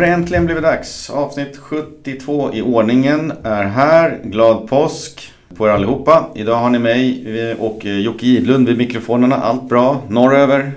[0.00, 1.10] Har det äntligen blivit dags.
[1.10, 4.18] Avsnitt 72 i ordningen är här.
[4.24, 6.26] Glad påsk på er allihopa.
[6.34, 9.36] Idag har ni mig och Jocke Gidlund vid mikrofonerna.
[9.36, 10.72] Allt bra norröver?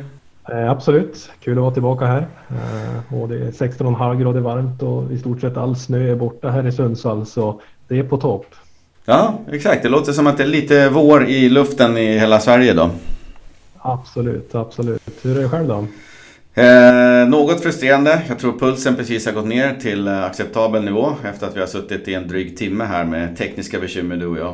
[0.50, 2.28] Eh, absolut, kul att vara tillbaka här.
[2.50, 6.50] Eh, och det är 16,5 grader varmt och i stort sett all snö är borta
[6.50, 8.46] här i Sundsvall så det är på topp.
[9.06, 9.84] Ja, exakt.
[9.84, 12.90] Det låter som att det är lite vår i luften i hela Sverige då.
[13.78, 15.02] Absolut, absolut.
[15.22, 15.86] Hur är det själv då?
[16.56, 18.22] Eh, något frustrerande.
[18.28, 21.68] Jag tror pulsen precis har gått ner till eh, acceptabel nivå efter att vi har
[21.68, 24.54] suttit i en dryg timme här med tekniska bekymmer du och jag.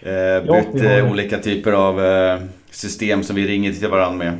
[0.00, 1.10] eh, bytt har...
[1.10, 4.38] olika typer av eh, system som vi ringer till varandra med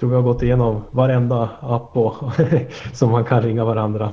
[0.00, 2.14] tror vi har gått igenom varenda app och,
[2.92, 4.10] som man kan ringa varandra.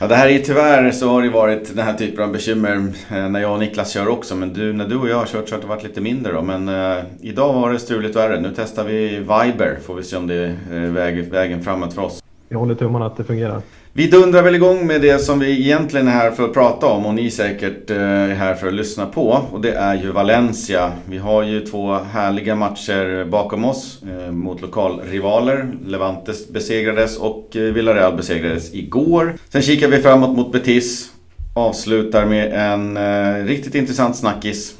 [0.00, 3.28] ja, det här är tyvärr så har det varit den här typen av bekymmer eh,
[3.28, 4.36] när jag och Niklas kör också.
[4.36, 6.42] Men du, när du och jag har kört så har det varit lite mindre då.
[6.42, 8.40] Men eh, idag var det struligt värre.
[8.40, 9.78] Nu testar vi Viber.
[9.82, 12.22] Får vi se om det är eh, väg, vägen framåt för oss.
[12.48, 13.62] Vi håller tummarna att det fungerar.
[13.98, 17.06] Vi dundrar väl igång med det som vi egentligen är här för att prata om
[17.06, 19.46] och ni säkert eh, är här för att lyssna på.
[19.52, 20.92] Och det är ju Valencia.
[21.08, 25.74] Vi har ju två härliga matcher bakom oss eh, mot lokalrivaler.
[25.86, 29.34] Levantes besegrades och eh, Villarreal besegrades igår.
[29.48, 31.10] Sen kikar vi framåt mot Betis.
[31.54, 34.74] Avslutar med en riktigt intressant snackis.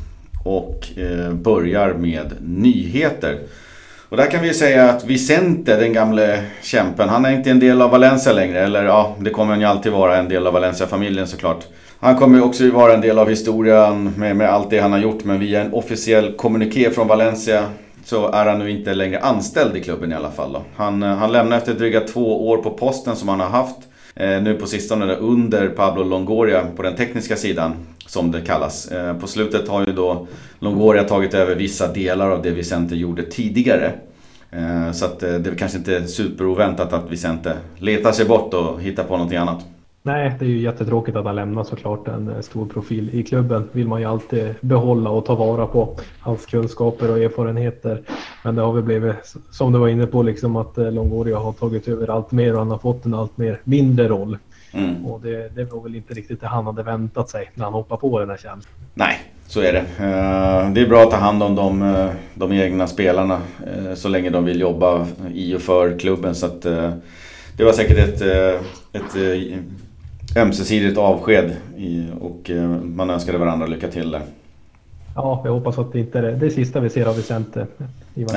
[0.44, 0.86] Och
[1.32, 3.38] börjar med nyheter.
[4.10, 7.82] Och där kan vi säga att Vicente, den gamle kämpen, han är inte en del
[7.82, 8.60] av Valencia längre.
[8.60, 11.66] Eller ja, det kommer han ju alltid vara en del av Valencia-familjen såklart.
[12.00, 15.24] Han kommer också vara en del av historien med, med allt det han har gjort.
[15.24, 17.64] Men via en officiell kommuniké från Valencia
[18.04, 20.52] så är han nu inte längre anställd i klubben i alla fall.
[20.52, 20.62] Då.
[20.76, 23.76] Han, eh, han lämnar efter dryga två år på posten som han har haft.
[24.14, 27.72] Eh, nu på sistone under Pablo Longoria på den tekniska sidan
[28.06, 28.88] som det kallas.
[28.90, 30.26] Eh, på slutet har ju då
[30.58, 33.92] Longoria tagit över vissa delar av det Vicente gjorde tidigare.
[34.50, 39.04] Eh, så att det är kanske inte superoväntat att Vicente letar sig bort och hittar
[39.04, 39.66] på någonting annat.
[40.02, 43.68] Nej, det är ju jättetråkigt att han lämnar såklart en stor profil i klubben.
[43.72, 48.02] vill man ju alltid behålla och ta vara på hans kunskaper och erfarenheter.
[48.44, 51.88] Men det har väl blivit, som du var inne på, liksom att Longoria har tagit
[51.88, 54.38] över allt mer och han har fått en allt mer mindre roll.
[54.72, 55.06] Mm.
[55.06, 58.00] Och det, det var väl inte riktigt det han hade väntat sig när han hoppade
[58.00, 58.74] på den här tjänsten.
[58.94, 59.78] Nej, så är det.
[59.78, 64.08] Eh, det är bra att ta hand om de, eh, de egna spelarna eh, så
[64.08, 66.34] länge de vill jobba i och för klubben.
[66.34, 66.62] Så att,
[67.56, 68.20] det var säkert ett,
[68.92, 69.16] ett
[70.36, 71.56] ömsesidigt avsked
[72.20, 72.50] och
[72.82, 74.22] man önskade varandra lycka till där.
[75.14, 77.66] Ja, jag hoppas att det inte är det, det sista vi ser av Vicente.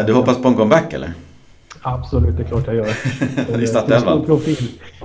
[0.07, 1.13] Du hoppas på en comeback eller?
[1.81, 2.87] Absolut, det är klart jag gör.
[3.61, 4.39] I startelvan?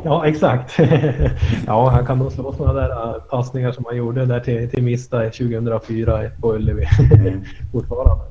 [0.05, 0.79] Ja, exakt.
[1.67, 4.83] ja, han kan nog slå sådana där äh, passningar som han gjorde där till, till
[4.83, 6.87] Mista 2004 på Ullevi.
[7.15, 7.45] Mm.
[7.73, 8.25] Fortfarande.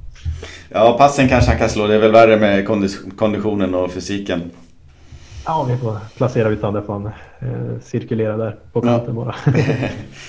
[0.69, 1.87] Ja, passen kanske han kan slå.
[1.87, 2.67] Det är väl värre med
[3.17, 4.51] konditionen och fysiken.
[5.45, 6.49] Ja, vi får placera
[6.81, 9.25] får han eh, cirkulera där på kanten ja.
[9.25, 9.35] bara.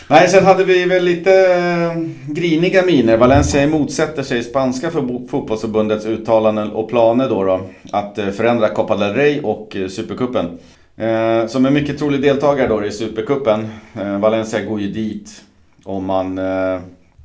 [0.09, 3.17] Nej, sen hade vi väl lite eh, griniga miner.
[3.17, 7.61] Valencia motsätter sig spanska för fotbollsförbundets uttalanden och planer då, då
[7.93, 10.59] att eh, förändra Copa del Rey och eh, Supercupen.
[10.97, 13.69] Eh, som en mycket trolig deltagare då i Supercupen.
[13.95, 15.43] Eh, Valencia går ju dit
[15.85, 16.81] om man eh,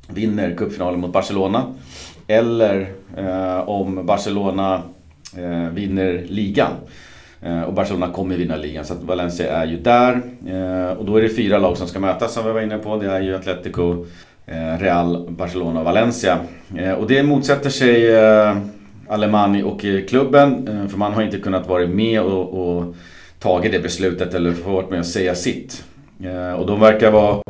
[0.08, 1.74] vinner cupfinalen mot Barcelona.
[2.26, 2.92] Eller
[3.66, 4.82] om Barcelona
[5.72, 6.70] vinner ligan.
[7.44, 10.22] Eh, och Barcelona kommer vinna ligan så att Valencia är ju där.
[10.46, 12.96] Eh, och då är det fyra lag som ska mötas som vi var inne på.
[12.96, 14.06] Det är ju Atletico,
[14.46, 16.38] eh, Real, Barcelona och Valencia.
[16.98, 18.16] Och det motsätter sig
[19.08, 20.66] Alemani och klubben.
[20.90, 22.94] För man har inte kunnat vara med och, och
[23.38, 25.84] tagit det beslutet eller varit med och säga sitt.
[26.58, 27.42] Och de verkar vara...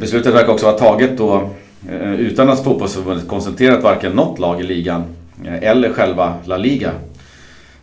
[0.00, 1.50] Beslutet verkar också vara taget då
[2.18, 5.04] utan att fotbollsförbundet konsulterat varken något lag i ligan
[5.44, 6.90] eller själva La Liga.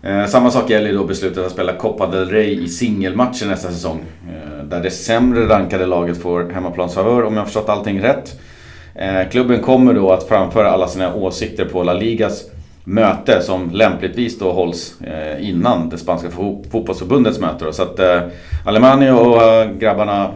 [0.01, 4.01] Eh, samma sak gäller då beslutet att spela Copa del Rey i singelmatcher nästa säsong.
[4.29, 8.39] Eh, där det sämre rankade laget får hemmaplansfavör om jag har förstått allting rätt.
[8.95, 12.45] Eh, klubben kommer då att framföra alla sina åsikter på La Ligas
[12.83, 17.65] möte som lämpligtvis då hålls eh, innan det spanska fotbollsförbundets möte.
[17.65, 17.71] Då.
[17.71, 18.21] Så att eh,
[18.65, 20.31] Alemani och eh, grabbarna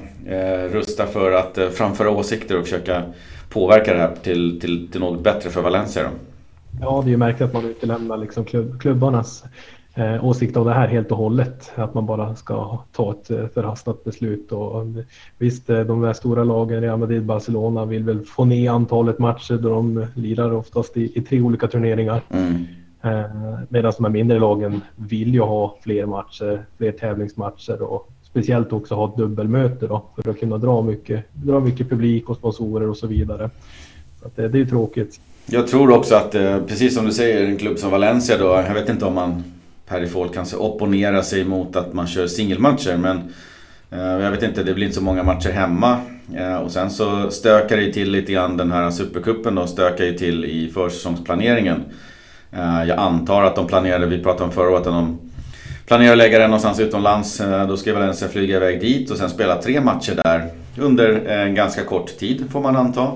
[0.71, 3.03] rustar för att framföra åsikter och försöka
[3.49, 6.03] påverka det här till, till, till något bättre för Valencia.
[6.03, 6.09] Då.
[6.83, 9.43] Ja, det är ju märkligt att man utelämnar liksom klubb, klubbarnas
[9.93, 11.71] eh, åsikt om det här helt och hållet.
[11.75, 14.51] Att man bara ska ta ett eh, förhastat beslut.
[14.51, 14.85] Och,
[15.37, 19.53] visst, eh, de där stora lagen, Real Madrid, Barcelona, vill väl få ner antalet matcher
[19.53, 22.21] då de lirar oftast i, i tre olika turneringar.
[22.29, 22.65] Mm.
[23.01, 28.73] Eh, Medan de här mindre lagen vill ju ha fler matcher, fler tävlingsmatcher och speciellt
[28.73, 32.89] också ha ett dubbelmöte då, för att kunna dra mycket, dra mycket publik och sponsorer
[32.89, 33.49] och så vidare.
[34.21, 35.19] Så det, det är ju tråkigt.
[35.45, 38.73] Jag tror också att, eh, precis som du säger, en klubb som Valencia då, jag
[38.73, 39.43] vet inte om man
[39.87, 43.17] Perifol kanske opponerar sig mot att man kör singelmatcher men
[43.91, 45.97] eh, jag vet inte, det blir inte så många matcher hemma.
[46.35, 50.17] Eh, och sen så stökar det till lite grann den här Supercupen då, stökar ju
[50.17, 51.83] till i försäsongsplaneringen.
[52.87, 55.19] Jag antar att de planerade, vi pratade om förra året, att de
[55.87, 57.41] planerar att lägga den någonstans utomlands.
[57.67, 61.83] Då ska Valencia flyga iväg dit och sen spela tre matcher där under en ganska
[61.83, 63.07] kort tid får man anta.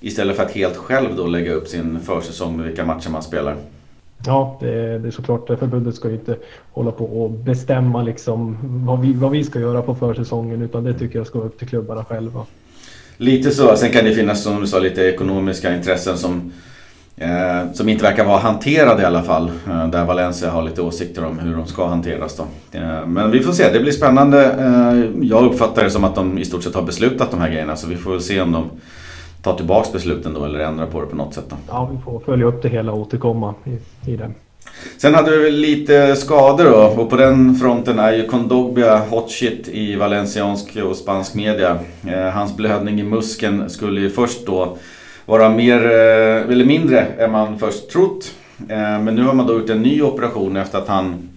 [0.00, 3.56] Istället för att helt själv då lägga upp sin försäsong med vilka matcher man spelar.
[4.26, 5.46] Ja, det är, det är såklart.
[5.46, 6.36] Förbundet ska ju inte
[6.72, 10.94] hålla på och bestämma liksom vad vi, vad vi ska göra på försäsongen utan det
[10.94, 12.46] tycker jag ska vara upp till klubbarna själva.
[13.16, 13.76] Lite så.
[13.76, 16.52] Sen kan det finnas som du sa lite ekonomiska intressen som,
[17.16, 19.50] eh, som inte verkar vara hanterade i alla fall.
[19.68, 22.46] Eh, där Valencia har lite åsikter om hur de ska hanteras då.
[22.78, 23.72] Eh, men vi får se.
[23.72, 24.44] Det blir spännande.
[24.44, 27.76] Eh, jag uppfattar det som att de i stort sett har beslutat de här grejerna
[27.76, 28.70] så vi får se om de
[29.48, 31.56] ta tillbaks besluten då eller ändra på det på något sätt då?
[31.68, 34.30] Ja, vi får följa upp det hela och återkomma i, i det.
[34.98, 39.68] Sen hade vi lite skador då och på den fronten är ju Kondogbia hot shit
[39.68, 41.78] i valenciansk och spansk media.
[42.06, 44.76] Eh, hans blödning i muskeln skulle ju först då
[45.26, 48.34] vara mer eh, eller mindre än man först trott.
[48.68, 51.28] Eh, men nu har man då gjort en ny operation efter att han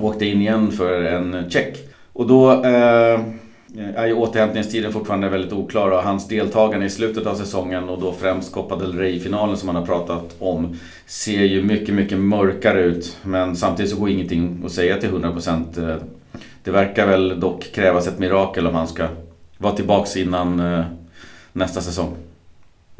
[0.00, 1.76] åkte in igen för en check.
[2.12, 2.64] Och då
[3.78, 8.00] Eh, är ju återhämtningstiden fortfarande väldigt oklar och hans deltagande i slutet av säsongen och
[8.00, 12.82] då främst Copa del Rey-finalen som han har pratat om ser ju mycket, mycket mörkare
[12.82, 13.16] ut.
[13.22, 15.78] Men samtidigt så går ingenting att säga till 100%.
[15.78, 15.96] Eh,
[16.64, 19.08] det verkar väl dock krävas ett mirakel om han ska
[19.58, 20.84] vara tillbaks innan eh,
[21.52, 22.14] nästa säsong.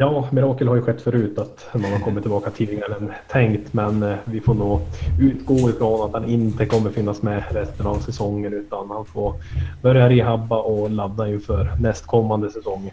[0.03, 3.73] Ja, mirakel har ju skett förut att man har kommit tillbaka tidigare än tänkt.
[3.73, 4.81] Men eh, vi får nog
[5.21, 9.35] utgå ifrån att han inte kommer finnas med resten av säsongen utan han får
[9.83, 12.93] börja rehabba och ladda inför nästkommande säsong.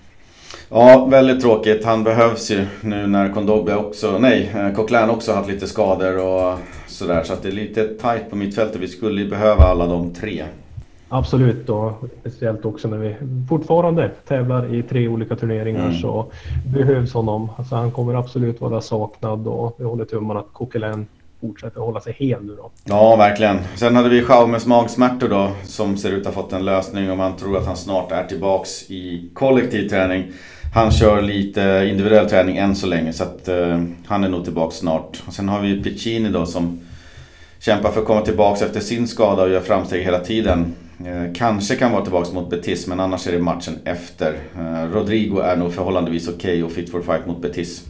[0.69, 1.85] Ja, väldigt tråkigt.
[1.85, 6.57] Han behövs ju nu när Kondogbia också, nej, eh, Coquelin också haft lite skador och
[6.87, 7.23] sådär.
[7.23, 8.81] Så att det är lite tight på mittfältet.
[8.81, 10.43] Vi skulle ju behöva alla de tre.
[11.09, 13.15] Absolut och speciellt också när vi
[13.49, 15.97] fortfarande tävlar i tre olika turneringar mm.
[16.01, 16.25] så
[16.65, 17.49] behövs honom.
[17.57, 21.07] Alltså han kommer absolut vara saknad och vi håller tummarna att Coquelin
[21.41, 22.71] fortsätter hålla sig hel nu då.
[22.83, 23.57] Ja, verkligen.
[23.75, 27.17] Sen hade vi Schaumes magsmärtor då som ser ut att ha fått en lösning och
[27.17, 30.31] man tror att han snart är tillbaks i kollektiv träning.
[30.73, 34.75] Han kör lite individuell träning än så länge så att uh, han är nog tillbaks
[34.75, 35.23] snart.
[35.27, 36.79] Och sen har vi Piccini då som
[37.59, 40.75] kämpar för att komma tillbaks efter sin skada och gör framsteg hela tiden.
[41.05, 44.39] Eh, kanske kan vara tillbaka mot Betis men annars är det matchen efter.
[44.57, 47.85] Eh, Rodrigo är nog förhållandevis okej okay och fit for fight mot Betis.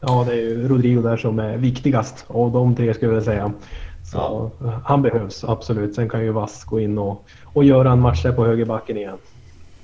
[0.00, 3.52] Ja, det är ju Rodrigo där som är viktigast av de tre skulle jag säga.
[4.12, 4.80] Så ja.
[4.84, 5.94] Han behövs absolut.
[5.94, 9.18] Sen kan ju Vass gå in och, och göra en match där på högerbacken igen.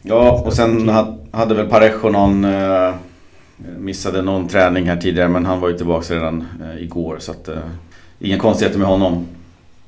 [0.03, 0.89] Ja, och sen
[1.31, 2.45] hade väl Parejo någon...
[2.45, 2.95] Eh,
[3.79, 7.49] missade någon träning här tidigare men han var ju tillbaka redan eh, igår så att...
[7.49, 7.59] Eh,
[8.19, 9.27] inga konstigheter med honom.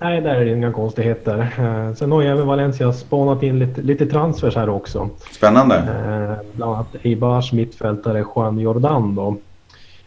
[0.03, 1.39] Nej, där är det inga konstigheter.
[1.59, 5.09] Eh, sen har ju även Valencia spanat in lite, lite transfers här också.
[5.31, 5.77] Spännande.
[5.77, 9.37] Eh, bland annat Eibars mittfältare Juan Jordan då.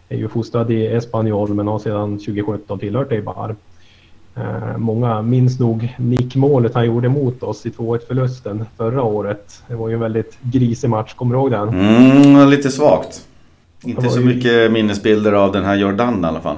[0.10, 3.56] Är ju fostrad i Espanyol men har sedan 2017 tillhört Eibar.
[4.36, 9.64] Eh, många minns nog nickmålet han gjorde mot oss i 2-1 förlusten förra året.
[9.68, 11.70] Det var ju en väldigt grisig match, kommer du ihåg den?
[11.70, 13.28] Mm, lite svagt.
[13.84, 16.58] Inte så mycket minnesbilder av den här Jordan i alla fall.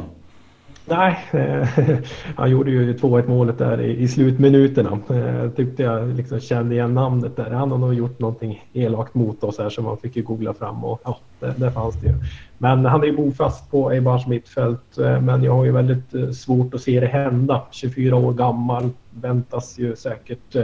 [0.87, 1.17] Nej,
[2.35, 4.99] han gjorde ju 2-1 målet där i, slutminuterna.
[5.09, 7.51] Eh, tyckte jag liksom kände igen namnet där.
[7.51, 10.83] Han har nog gjort någonting elakt mot oss här så man fick ju googla fram
[10.83, 12.13] och ja, det, där fanns det ju.
[12.57, 14.97] Men han är ju bofast på Eibars mittfält.
[14.97, 17.61] Eh, men jag har ju väldigt eh, svårt att se det hända.
[17.71, 20.55] 24 år gammal, väntas ju säkert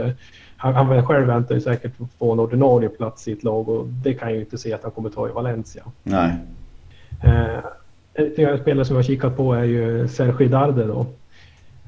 [0.62, 3.68] han, han själv väntar ju säkert på att få en ordinarie plats i ett lag
[3.68, 5.82] och det kan jag ju inte se att han kommer ta i Valencia.
[6.02, 6.32] Nej.
[8.18, 11.06] Ytterligare spelare som jag har kikat på är ju Sergi Darde då.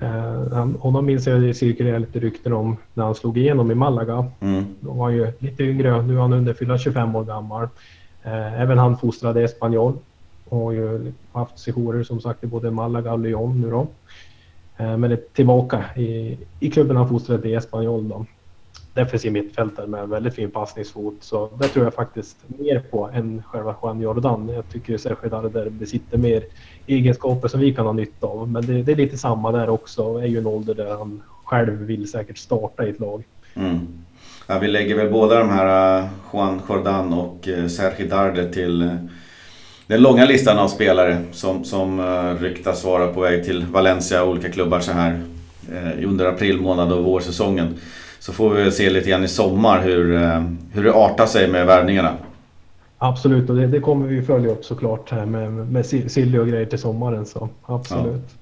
[0.02, 3.75] Uh, han, honom minns jag det cirkulerade lite rykten om när han slog igenom i
[3.75, 4.31] Malaga.
[4.40, 4.64] Mm.
[4.81, 7.62] Då var han ju lite yngre, nu är han under fylla 25 år gammal.
[7.62, 9.99] Uh, även han fostrade Espanyol
[10.49, 13.87] och har ju haft sejourer som sagt i både Malaga och Lyon nu då.
[14.76, 18.26] Men är tillbaka i, i klubben han fostrade i Espanyol då
[18.94, 21.14] defensiv mittfältare med en väldigt fin passningsfot.
[21.20, 24.48] Så det tror jag faktiskt mer på än själva Juan Jordan.
[24.48, 26.42] Jag tycker Sergio Darder besitter mer
[26.86, 28.48] egenskaper som vi kan ha nytta av.
[28.48, 30.18] Men det, det, är lite samma där också.
[30.18, 33.24] Det är ju en ålder där han själv vill säkert starta i ett lag.
[33.54, 33.86] Mm.
[34.46, 38.82] Ja, vi lägger väl båda de här eh, Juan Jordan och Sergi Sergio Darder till
[38.82, 38.94] eh,
[39.86, 42.00] den långa listan av spelare som, som
[42.40, 45.22] ryktas vara på väg till Valencia och olika klubbar så här
[46.04, 47.74] under april månad och vårsäsongen.
[48.25, 51.66] Så får vi se lite grann i sommar hur, eh, hur det artar sig med
[51.66, 52.12] värvningarna.
[52.99, 56.66] Absolut, och det, det, kommer vi följa upp såklart här med, med Silly och grejer
[56.66, 57.26] till sommaren.
[57.26, 58.35] Så absolut.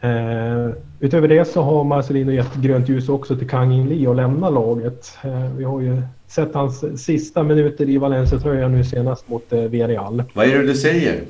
[0.00, 0.68] Eh,
[1.00, 4.50] utöver det så har Marcelino gett grönt ljus också till Kang In Lee att lämna
[4.50, 5.18] laget.
[5.24, 10.22] Eh, vi har ju sett hans sista minuter i Valencia-tröja nu senast mot eh, Villarreal.
[10.34, 11.20] Vad är det du säger?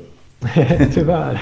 [0.95, 1.41] Tyvärr.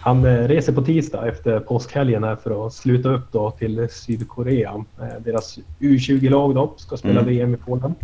[0.00, 4.84] Han eh, reser på tisdag efter påskhelgen här för att sluta upp då till Sydkorea.
[5.00, 7.26] Eh, deras U20-lag då ska spela mm.
[7.34, 7.94] VM i Polen.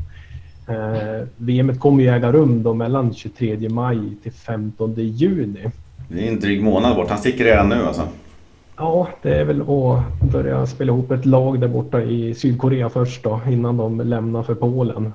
[0.68, 5.70] Eh, VM kommer ju äga rum då mellan 23 maj till 15 juni.
[6.08, 7.08] Det är en dryg månad bort.
[7.08, 8.02] Han sticker redan nu alltså?
[8.76, 13.22] Ja, det är väl att börja spela ihop ett lag där borta i Sydkorea först
[13.22, 15.12] då innan de lämnar för Polen.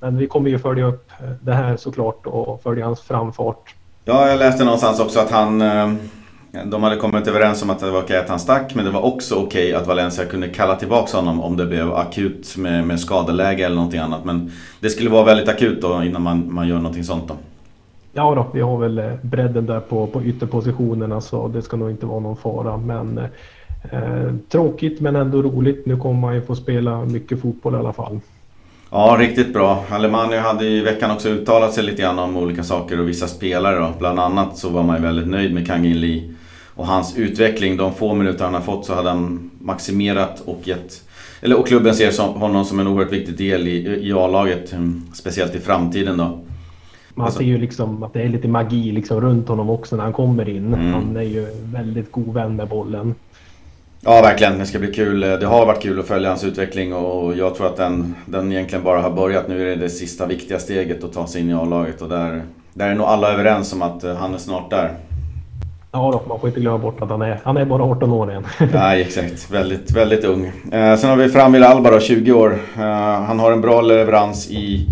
[0.00, 4.38] Men vi kommer ju följa upp det här såklart och följa hans framfart Ja, jag
[4.38, 5.62] läste någonstans också att han...
[5.62, 5.92] Eh,
[6.64, 9.00] de hade kommit överens om att det var okej att han stack, men det var
[9.00, 13.64] också okej att Valencia kunde kalla tillbaka honom om det blev akut med, med skadeläge
[13.64, 14.24] eller någonting annat.
[14.24, 17.34] Men det skulle vara väldigt akut då innan man, man gör någonting sånt då.
[18.12, 21.90] Ja då, vi har väl eh, bredden där på, på ytterpositionerna så det ska nog
[21.90, 22.76] inte vara någon fara.
[22.76, 23.18] Men
[23.90, 25.86] eh, tråkigt men ändå roligt.
[25.86, 28.20] Nu kommer man ju få spela mycket fotboll i alla fall.
[28.94, 29.84] Ja, riktigt bra.
[29.90, 33.78] Alemannia hade i veckan också uttalat sig lite grann om olika saker och vissa spelare.
[33.78, 33.92] Då.
[33.98, 36.34] Bland annat så var man ju väldigt nöjd med Kangin Lee
[36.74, 37.76] och hans utveckling.
[37.76, 41.02] De få minuter han har fått så hade han maximerat och gett...
[41.40, 44.72] Eller, och klubben ser som, honom som en oerhört viktig del i, i A-laget.
[44.72, 46.38] Mm, speciellt i framtiden då.
[47.14, 50.04] Man alltså- ser ju liksom att det är lite magi liksom runt honom också när
[50.04, 50.74] han kommer in.
[50.74, 50.92] Mm.
[50.92, 53.14] Han är ju väldigt god vän med bollen.
[54.04, 54.58] Ja, verkligen.
[54.58, 55.20] Det ska bli kul.
[55.20, 58.84] Det har varit kul att följa hans utveckling och jag tror att den, den egentligen
[58.84, 59.48] bara har börjat.
[59.48, 62.42] Nu är det det sista viktiga steget att ta sig in i A-laget och där,
[62.74, 64.94] där är nog alla överens om att eh, han är snart där.
[65.92, 68.32] Ja, då, man får inte glömma bort att han är, han är bara 18 år
[68.32, 68.46] än.
[68.72, 69.50] Nej, exakt.
[69.50, 70.52] Väldigt, väldigt ung.
[70.72, 72.58] Eh, sen har vi Framil Alba då, 20 år.
[72.76, 72.82] Eh,
[73.22, 74.88] han har en bra leverans i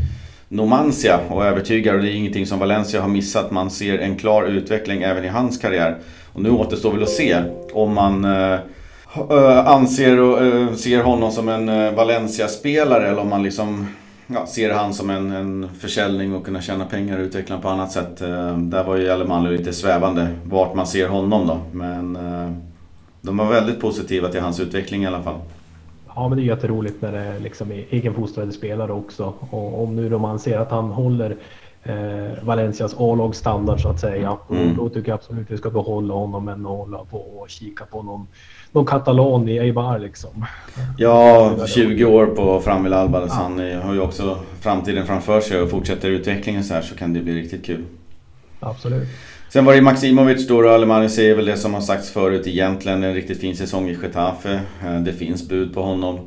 [0.48, 3.50] Numancia och övertygar och det är ingenting som Valencia har missat.
[3.50, 5.96] Man ser en klar utveckling även i hans karriär.
[6.32, 8.58] Och nu återstår väl att se om man Eh,
[9.66, 13.86] anser och uh, ser honom som en uh, Valencia-spelare eller om man liksom
[14.26, 17.92] ja, ser han som en, en försäljning och kunna tjäna pengar och utveckla på annat
[17.92, 18.16] sätt.
[18.56, 21.58] där var ju Alemanlo lite svävande vart man ser honom då.
[21.72, 22.18] Men
[23.20, 25.36] de var väldigt positiva till hans utveckling i alla fall.
[26.14, 29.34] Ja men det är jätteroligt när det är liksom egenfostrade spelare också.
[29.50, 31.36] Och om nu de anser att han håller
[31.82, 34.36] eh, Valencias A-lagsstandard så att säga.
[34.50, 34.76] Mm.
[34.76, 38.02] Då tycker jag absolut att vi ska behålla honom att hålla på och kika på
[38.02, 38.26] någon
[38.72, 40.46] någon katalan i Eibar liksom.
[40.98, 43.20] Ja, 20 år på Framil Alba.
[43.20, 43.32] Ja.
[43.32, 47.20] Han har ju också framtiden framför sig och fortsätter utvecklingen så här så kan det
[47.20, 47.84] bli riktigt kul.
[48.60, 49.08] Absolut.
[49.52, 53.04] Sen var det Maximovic då och Alemani säger väl det som har sagts förut egentligen.
[53.04, 54.60] En riktigt fin säsong i Getafe.
[54.84, 56.18] Eh, det finns bud på honom.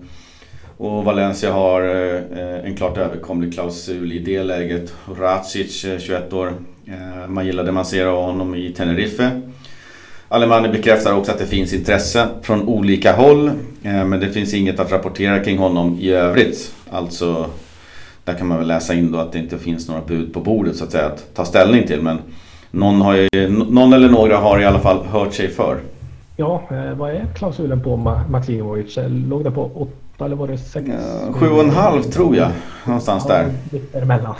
[0.77, 4.93] Och Valencia har eh, en klart överkomlig klausul i det läget.
[5.19, 6.53] Racic, 21 år.
[6.88, 9.41] Eh, man gillade man ser av honom i Tenerife.
[10.34, 13.48] Alemani bekräftar också att det finns intresse från olika håll.
[13.84, 16.74] Eh, men det finns inget att rapportera kring honom i övrigt.
[16.92, 17.46] Alltså,
[18.24, 20.75] där kan man väl läsa in då att det inte finns några bud på bordet
[20.75, 22.02] så att säga att ta ställning till.
[22.02, 22.18] Men
[22.72, 25.78] någon, har ju, någon eller några har i alla fall hört sig för.
[26.36, 27.98] Ja, eh, vad är klausulen på
[28.30, 28.98] Maximovic?
[29.08, 29.72] Låg det på
[30.18, 30.88] 8 eller var det 6?
[30.88, 32.50] Ja, 7,5 tror jag.
[32.86, 33.52] Någonstans ja, där.
[33.72, 34.36] Mitt däremellan.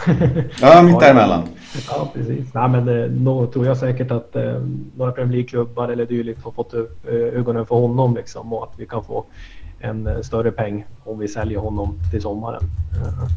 [0.62, 1.42] ja, mitt däremellan.
[1.89, 2.53] Ja, precis.
[2.53, 4.62] Nej, men eh, då tror jag säkert att eh,
[4.98, 8.80] några Premier League-klubbar eller dylikt har fått upp eh, ögonen för honom liksom, och att
[8.80, 9.25] vi kan få
[9.80, 12.63] en eh, större peng om vi säljer honom till sommaren.
[12.96, 13.30] Eh,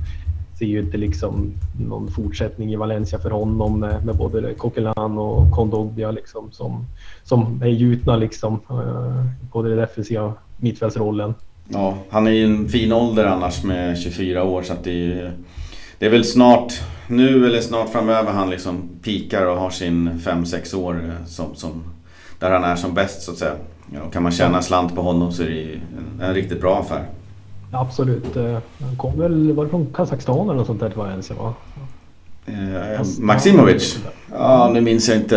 [0.59, 5.51] ser ju inte liksom någon fortsättning i Valencia för honom med, med både Coquelin och
[5.51, 6.87] Kondogbia liksom som,
[7.25, 8.61] som är gjutna liksom.
[8.71, 11.35] Eh, både den defensiva mittfältsrollen.
[11.69, 15.33] Ja, han är ju en fin ålder annars med 24 år så att det är
[15.99, 16.73] det är väl snart,
[17.07, 21.85] nu eller snart framöver han liksom pikar och har sin 5-6 år eh, som, som,
[22.39, 23.55] där han är som bäst så att säga.
[23.95, 27.05] Ja, kan man tjäna slant på honom så är det en, en riktigt bra affär.
[27.73, 28.37] Absolut.
[28.37, 31.55] Eh, han kom väl, var det från Kazakstan eller något sånt där till Valencia va?
[32.47, 33.99] Eh, Maximovic?
[34.33, 35.37] Ja, nu minns jag inte.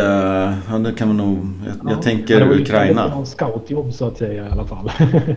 [0.70, 1.38] Ja, det kan man nog...
[1.66, 3.08] Jag, ja, jag tänker det Ukraina.
[3.08, 4.92] Det var scoutjobb så att säga i alla fall.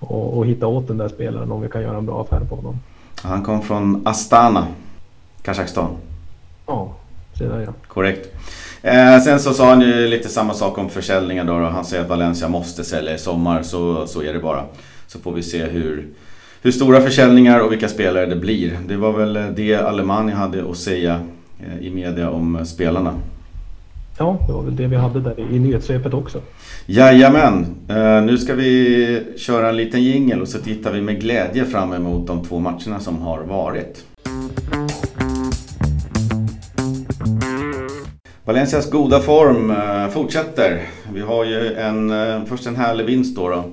[0.00, 2.56] och, och hitta åt den där spelaren om vi kan göra en bra affär på
[2.56, 2.76] honom.
[3.22, 4.66] Han kom från Astana,
[5.42, 5.96] Kazakstan.
[6.66, 6.96] Ja,
[7.38, 7.72] det där ja.
[7.88, 8.28] Korrekt.
[8.82, 11.52] Eh, sen så sa han ju lite samma sak om försäljningen då.
[11.52, 14.64] Han säger att Valencia måste sälja i sommar, så, så är det bara.
[15.06, 16.08] Så får vi se hur,
[16.62, 18.78] hur stora försäljningar och vilka spelare det blir.
[18.86, 21.20] Det var väl det Alemani hade att säga
[21.60, 23.14] eh, i media om spelarna.
[24.20, 26.40] Ja, det var väl det vi hade där i nyhetssvepet också.
[26.86, 27.66] Jajamän!
[27.90, 31.92] Uh, nu ska vi köra en liten jingel och så tittar vi med glädje fram
[31.92, 34.04] emot de två matcherna som har varit.
[38.44, 40.82] Valencias goda form eh, fortsätter.
[41.12, 43.48] Vi har ju en, eh, först en härlig vinst då.
[43.48, 43.64] då.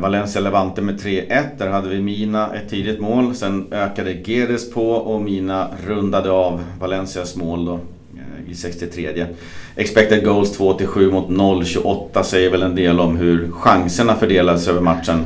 [0.00, 1.42] Valencia Levante med 3-1.
[1.58, 3.34] Där hade vi Mina ett tidigt mål.
[3.34, 7.80] Sen ökade Gedes på och Mina rundade av Valencias mål då
[8.54, 9.26] i 63.
[9.76, 15.24] Expected goals 2-7 mot 0-28 säger väl en del om hur chanserna fördelades över matchen.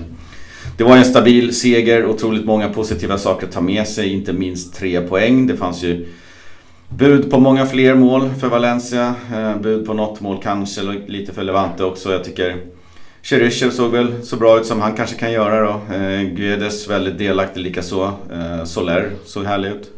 [0.76, 4.74] Det var en stabil seger, otroligt många positiva saker att ta med sig, inte minst
[4.74, 5.46] tre poäng.
[5.46, 6.08] Det fanns ju
[6.88, 11.42] bud på många fler mål för Valencia, eh, bud på något mål kanske, lite för
[11.42, 12.12] Levante också.
[12.12, 12.56] Jag tycker
[13.22, 15.94] Cheryshev såg väl så bra ut som han kanske kan göra då.
[15.94, 18.12] Eh, Guedes väldigt delaktig likaså.
[18.32, 19.97] Eh, Soler såg härlig ut.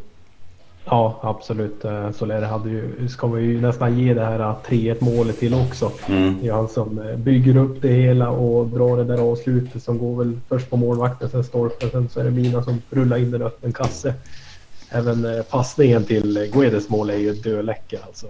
[0.84, 1.84] Ja, absolut.
[1.84, 5.92] Eh, Soler hade ju, ska man ju nästan ge det här 3-1 målet till också.
[6.06, 6.38] Mm.
[6.42, 9.98] Det är han som eh, bygger upp det hela och drar det där avslutet som
[9.98, 13.30] går väl först på målvakten, sen stolpen, sen så är det Mina som rullar in
[13.30, 14.14] den öppen kasse.
[14.90, 18.26] Även eh, passningen till Guedes mål är ju döläcker alltså.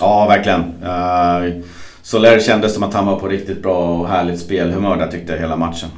[0.00, 0.60] Ja, verkligen.
[0.60, 1.64] Uh,
[2.02, 5.40] Soler kändes som att han var på riktigt bra och härligt spelhumör där tyckte jag
[5.40, 5.88] hela matchen.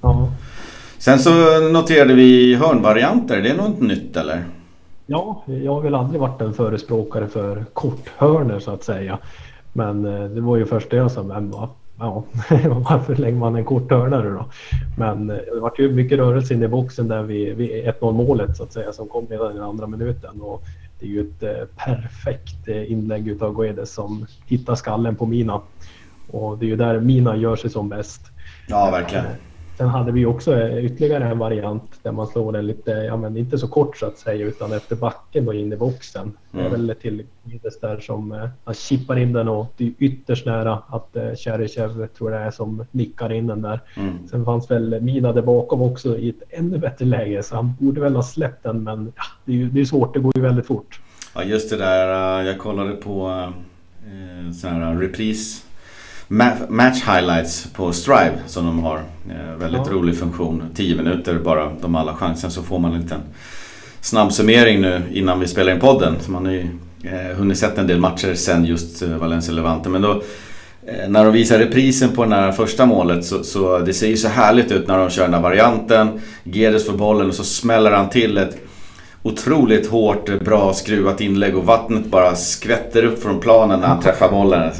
[0.00, 0.32] Ja.
[0.98, 3.42] Sen så noterade vi hörnvarianter.
[3.42, 4.44] Det är något nytt eller?
[5.10, 9.18] Ja, jag har väl aldrig varit en förespråkare för korthörner så att säga.
[9.72, 11.68] Men eh, det var ju första jag sa, men va?
[11.98, 12.24] Ja,
[12.90, 14.44] varför lägger man en korthörnare då?
[14.98, 18.56] Men eh, det var ju mycket rörelse inne i boxen där vid, vid 1-0 målet
[18.56, 20.40] så att säga som kom redan i den andra minuten.
[20.40, 20.62] Och
[20.98, 25.60] det är ju ett eh, perfekt inlägg utav Guedes som hittar skallen på Mina.
[26.30, 28.20] Och det är ju där Mina gör sig som bäst.
[28.68, 29.24] Ja, verkligen.
[29.78, 33.58] Sen hade vi också ytterligare en variant där man slår den lite, ja men inte
[33.58, 36.32] så kort så att säga utan efter backen och in i boxen.
[36.50, 36.86] Det är mm.
[36.86, 40.82] väl till Guides där som eh, han chippar in den och det är ytterst nära
[40.88, 43.80] att eh, Cheryshev tror jag är som nickar in den där.
[43.96, 44.28] Mm.
[44.28, 48.00] Sen fanns väl Mina där bakom också i ett ännu bättre läge så han borde
[48.00, 50.42] väl ha släppt den men ja, det är ju det är svårt, det går ju
[50.42, 51.00] väldigt fort.
[51.34, 53.28] Ja just det där, eh, jag kollade på
[54.06, 55.67] eh, sån här repris
[56.28, 58.96] match highlights på Strive som de har.
[59.30, 59.92] Eh, väldigt ja.
[59.92, 60.62] rolig funktion.
[60.74, 63.20] 10 minuter bara, de alla chansen så får man en liten
[64.00, 66.16] snabb summering nu innan vi spelar in podden.
[66.20, 66.68] Så man har ju
[67.02, 69.88] eh, hunnit sett en del matcher sen just eh, Valencia Levante.
[69.88, 70.22] Men då
[70.86, 74.16] eh, när de visar reprisen på det här första målet så, så det ser ju
[74.16, 76.20] så härligt ut när de kör den här varianten.
[76.42, 78.56] Gedes får bollen och så smäller han till ett
[79.22, 84.30] otroligt hårt, bra skruvat inlägg och vattnet bara skvätter upp från planen när han träffar
[84.30, 84.72] bollen.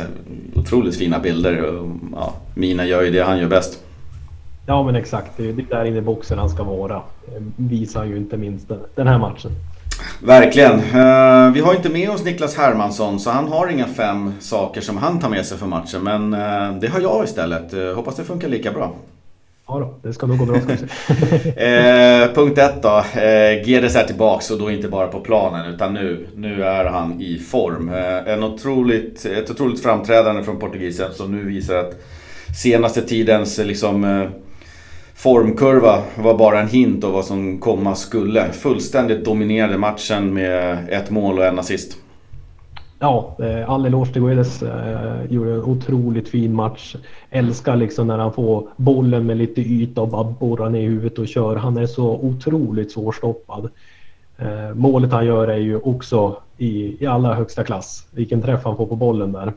[0.59, 1.63] Otroligt fina bilder.
[1.63, 3.85] Och, ja, Mina gör ju det han gör bäst.
[4.67, 7.03] Ja men exakt, det är där inne i boxen han ska vara.
[7.57, 9.51] Visar ju inte minst den, här matchen.
[10.23, 10.75] Verkligen.
[10.75, 14.97] Uh, vi har inte med oss Niklas Hermansson så han har inga fem saker som
[14.97, 16.03] han tar med sig för matchen.
[16.03, 17.97] Men uh, det har jag istället.
[17.97, 18.93] Hoppas det funkar lika bra.
[19.71, 20.87] Ja då, det ska nog gå bra kanske.
[21.57, 23.05] eh, punkt ett då.
[23.21, 27.21] Eh, Gedes är tillbaks och då inte bara på planen utan nu, nu är han
[27.21, 27.89] i form.
[27.89, 31.95] Eh, en otroligt, ett otroligt framträdande från portugisen som nu visar att
[32.63, 34.31] senaste tidens eh, liksom, eh,
[35.15, 38.53] formkurva var bara en hint av vad som komma skulle.
[38.53, 41.97] Fullständigt dominerade matchen med ett mål och en assist.
[43.01, 44.63] Ja, eh, all eloge till Guedes.
[44.63, 46.97] Eh, gjorde en otroligt fin match.
[47.31, 51.19] Älskar liksom när han får bollen med lite yta och bara borrar ner i huvudet
[51.19, 51.57] och kör.
[51.57, 53.71] Han är så otroligt svårstoppad.
[54.39, 58.07] Eh, målet han gör är ju också i, i allra högsta klass.
[58.11, 59.53] Vilken träff han får på bollen där.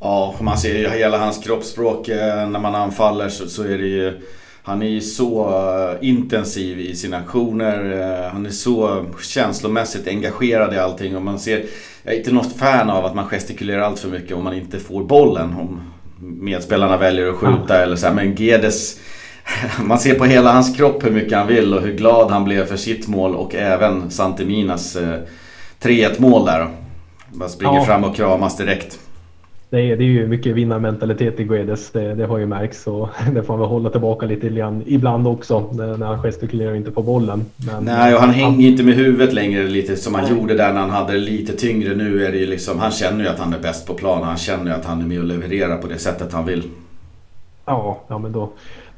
[0.00, 3.86] Ja, man ser ju hela hans kroppsspråk eh, när man anfaller så, så är det
[3.86, 4.20] ju
[4.64, 8.00] han är ju så eh, intensiv i sina aktioner.
[8.00, 11.64] Eh, han är så känslomässigt engagerad i allting och man ser...
[12.02, 14.78] Jag är inte något fan av att man gestikulerar allt för mycket om man inte
[14.78, 15.54] får bollen.
[15.60, 15.80] Om
[16.20, 18.14] medspelarna väljer att skjuta eller så här.
[18.14, 19.00] Men Gedes...
[19.84, 22.64] Man ser på hela hans kropp hur mycket han vill och hur glad han blev
[22.64, 26.68] för sitt mål och även Santiminas 3-1 eh, mål där.
[27.32, 27.84] Bara springer ja.
[27.84, 28.98] fram och kramas direkt
[29.80, 31.90] är, det är ju mycket vinnarmentalitet i Guedes.
[31.90, 35.26] Det, det har ju märkts och det får han väl hålla tillbaka lite grann ibland
[35.26, 37.44] också när han gestikulerar inte på bollen.
[37.56, 40.32] Men, Nej, och han hänger inte med huvudet längre lite som han Nej.
[40.32, 41.94] gjorde där när han hade det lite tyngre.
[41.94, 44.22] Nu är det ju liksom, han känner ju att han är bäst på plan.
[44.22, 46.62] Han känner ju att han är med och levererar på det sättet han vill.
[47.64, 48.52] Ja, ja men då,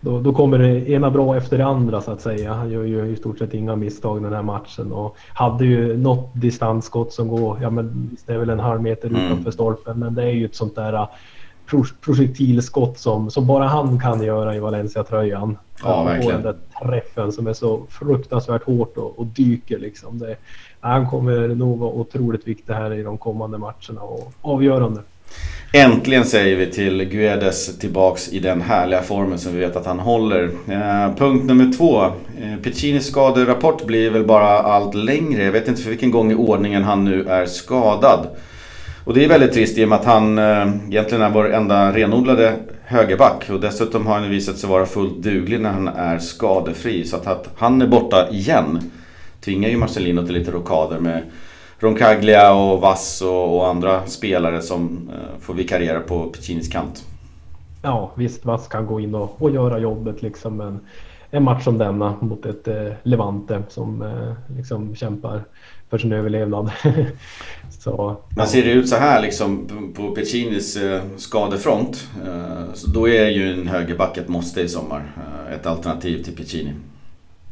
[0.04, 2.52] då, då, kommer det ena bra efter det andra så att säga.
[2.52, 6.30] Han gör ju i stort sett inga misstag den här matchen och hade ju något
[6.34, 9.26] distansskott som går, ja men det är väl en halv meter mm.
[9.26, 11.06] utanför stolpen men det är ju ett sånt där äh,
[12.00, 15.58] projektilskott som, som bara han kan göra i Valencia-tröjan.
[15.82, 16.42] Ja, verkligen.
[16.42, 20.18] den där träffen som är så fruktansvärt hårt och, och dyker liksom.
[20.18, 20.36] Det,
[20.80, 25.00] han kommer nog vara otroligt viktig här i de kommande matcherna och avgörande.
[25.76, 29.98] Äntligen säger vi till Guedes tillbaks i den härliga formen som vi vet att han
[29.98, 30.44] håller.
[30.44, 32.04] Eh, punkt nummer två.
[32.04, 35.44] Eh, Piccinis skaderapport blir väl bara allt längre.
[35.44, 38.26] Jag vet inte för vilken gång i ordningen han nu är skadad.
[39.04, 41.92] Och det är väldigt trist i och med att han eh, egentligen är vår enda
[41.92, 43.50] renodlade högerback.
[43.50, 47.04] Och dessutom har han visat sig vara fullt duglig när han är skadefri.
[47.04, 48.90] Så att, att han är borta igen
[49.40, 51.22] tvingar ju Marcelino till lite rokader med
[51.84, 57.04] Roncaglia och Vass och, och andra spelare som eh, får vikariera på Piccinis kant.
[57.82, 60.56] Ja visst, Vass kan gå in och, och göra jobbet liksom.
[60.56, 60.80] Men
[61.30, 65.44] en match som denna mot ett eh, Levante som eh, liksom kämpar
[65.90, 66.70] för sin överlevnad.
[67.78, 73.08] så, Men ser det ut så här liksom på Pecinis eh, skadefront eh, så då
[73.08, 75.12] är ju en högerback ett måste i sommar.
[75.16, 76.72] Eh, ett alternativ till Piccini.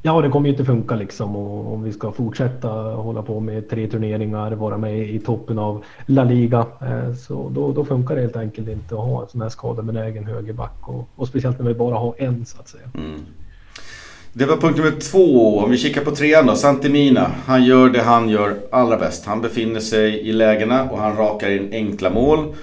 [0.04, 3.70] Ja, det kommer ju inte funka liksom och om vi ska fortsätta hålla på med
[3.70, 6.66] tre turneringar, vara med i toppen av La Liga.
[6.80, 10.24] Eh, så då, då funkar det helt enkelt inte att ha en sån här skadebenägen
[10.24, 12.84] högerback och, och speciellt när vi bara har en så att säga.
[12.94, 13.20] Mm.
[14.32, 15.58] Det var punkt nummer två.
[15.58, 16.54] Om vi kikar på trean då.
[16.56, 17.30] Santimina.
[17.46, 19.26] Han gör det han gör allra bäst.
[19.26, 22.54] Han befinner sig i lägena och han rakar in enkla mål.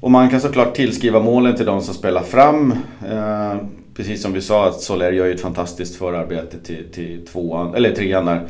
[0.00, 2.72] Och man kan såklart tillskriva målen till de som spelar fram.
[3.08, 3.56] Eh,
[3.96, 7.94] Precis som vi sa att Soler gör ju ett fantastiskt förarbete till, till tvåan, eller
[7.94, 8.40] trean där.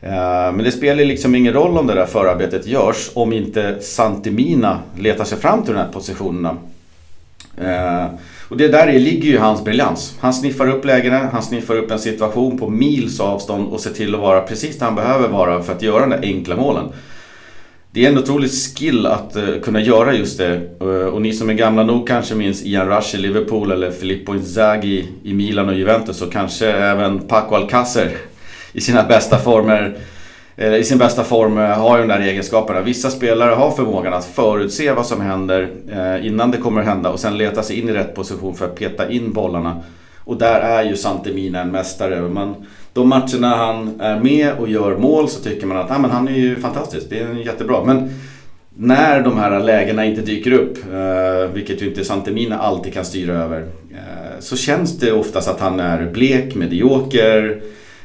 [0.00, 4.78] Eh, men det spelar liksom ingen roll om det där förarbetet görs om inte Santimina
[4.98, 6.56] letar sig fram till de här positionerna.
[7.58, 8.06] Eh,
[8.48, 10.14] och det där ligger ju hans briljans.
[10.20, 14.14] Han sniffar upp lägena, han sniffar upp en situation på mils avstånd och ser till
[14.14, 16.84] att vara precis där han behöver vara för att göra de där enkla målen.
[17.92, 20.60] Det är en otrolig skill att uh, kunna göra just det.
[20.82, 24.34] Uh, och ni som är gamla nog kanske minns Ian Rush i Liverpool eller Filippo
[24.34, 28.16] Inzaghi i Milan och Juventus och kanske även Paco Alcacer
[28.72, 29.96] i sina bästa former
[30.78, 32.80] i sin bästa form eh, har ju de där egenskaperna.
[32.80, 35.68] Vissa spelare har förmågan att förutse vad som händer
[36.22, 38.74] innan det kommer att hända och sen leta sig in i rätt position för att
[38.74, 39.82] peta in bollarna.
[40.24, 42.20] Och där är ju Santemina en mästare.
[42.20, 46.10] Man, de matcherna han är med och gör mål så tycker man att ah, men
[46.10, 47.84] han är ju fantastisk, det är jättebra.
[47.84, 48.10] Men
[48.76, 53.34] när de här lägena inte dyker upp, eh, vilket ju inte Santemina alltid kan styra
[53.34, 57.62] över, eh, så känns det oftast att han är blek, medioker,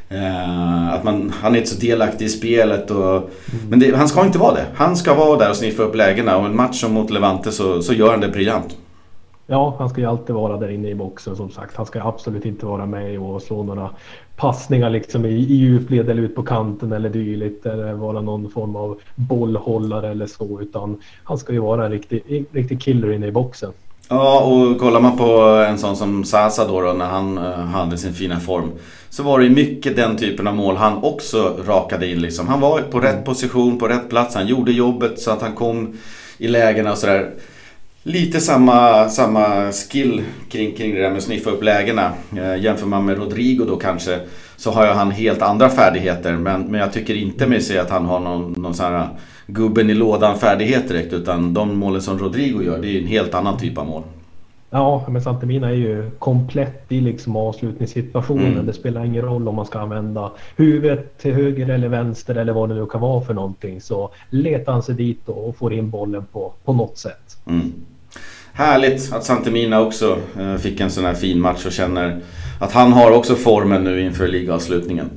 [0.10, 2.92] eh, att man, han är inte så delaktig i spelet.
[2.92, 3.30] Och.
[3.70, 4.66] Men det, han ska inte vara det.
[4.76, 7.82] Han ska vara där och sniffa upp lägena och en match som mot Levante så,
[7.82, 8.78] så gör han det briljant.
[9.48, 11.76] Ja, han ska ju alltid vara där inne i boxen som sagt.
[11.76, 13.90] Han ska absolut inte vara med och slå några
[14.36, 18.76] passningar liksom i, i djupled eller ut på kanten eller dylikt eller vara någon form
[18.76, 23.32] av bollhållare eller så utan han ska ju vara en riktig, riktig killer inne i
[23.32, 23.72] boxen.
[24.10, 27.98] Ja, och kollar man på en sån som Sasa då, då när han uh, hade
[27.98, 28.72] sin fina form
[29.10, 32.48] så var det mycket den typen av mål han också rakade in liksom.
[32.48, 35.98] Han var på rätt position, på rätt plats, han gjorde jobbet så att han kom
[36.38, 37.32] i lägena och sådär
[38.08, 42.12] lite samma, samma skill kring, kring det där med att sniffa upp lägena.
[42.38, 44.20] Eh, jämför man med Rodrigo då kanske
[44.56, 46.34] så har han helt andra färdigheter.
[46.34, 49.08] Men, men jag tycker inte mig se att han har någon, någon sån här
[49.48, 51.14] gubben i lådan färdighet direkt.
[51.14, 54.04] Utan de målen som Rodrigo gör det är en helt annan typ av mål.
[54.70, 58.54] Ja, men Santemina är ju komplett i liksom avslutningssituationen.
[58.54, 58.66] Mm.
[58.66, 62.70] Det spelar ingen roll om man ska använda huvudet till höger eller vänster eller vad
[62.70, 63.82] det nu kan vara för någonting.
[63.82, 67.38] Så letar han sig dit och får in bollen på, på något sätt.
[67.48, 67.74] Mm.
[68.58, 72.22] Härligt att Santemina också eh, fick en sån här fin match och känner
[72.60, 75.10] att han har också formen nu inför ligavslutningen.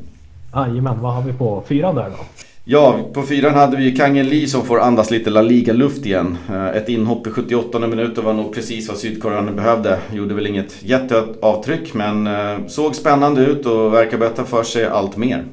[0.54, 2.24] Jajamän, vad har vi på fyran där då?
[2.64, 6.36] Ja, på fyran hade vi Kangen Lee som får andas lite La Liga-luft igen.
[6.48, 9.98] Eh, ett inhopp i 78 minuter var nog precis vad sydkoreanerna behövde.
[10.12, 15.16] Gjorde väl inget jätteavtryck men eh, såg spännande ut och verkar bättra för sig allt
[15.16, 15.44] mer.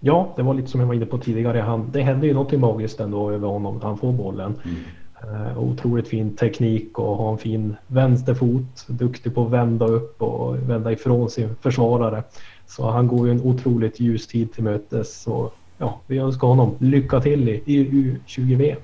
[0.00, 1.58] Ja, det var lite som jag var inne på tidigare.
[1.58, 4.54] Han, det hände ju någonting magiskt ändå över honom han får bollen.
[4.64, 4.76] Mm.
[5.30, 8.86] Eh, otroligt fin teknik och har en fin vänsterfot.
[8.86, 12.22] Duktig på att vända upp och vända ifrån sin försvarare.
[12.66, 15.22] Så han går ju en otroligt ljus tid till mötes.
[15.22, 17.84] Så ja, vi önskar honom lycka till i, i
[18.26, 18.76] U20V.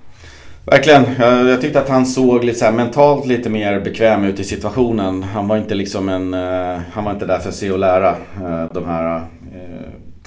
[0.64, 1.05] Verkligen.
[1.18, 4.44] Jag, jag, tyckte att han såg lite så här, mentalt lite mer bekväm ut i
[4.44, 5.22] situationen.
[5.22, 6.35] Han var inte liksom en...
[6.35, 9.22] Uh, han var inte där för att se och lära uh, de här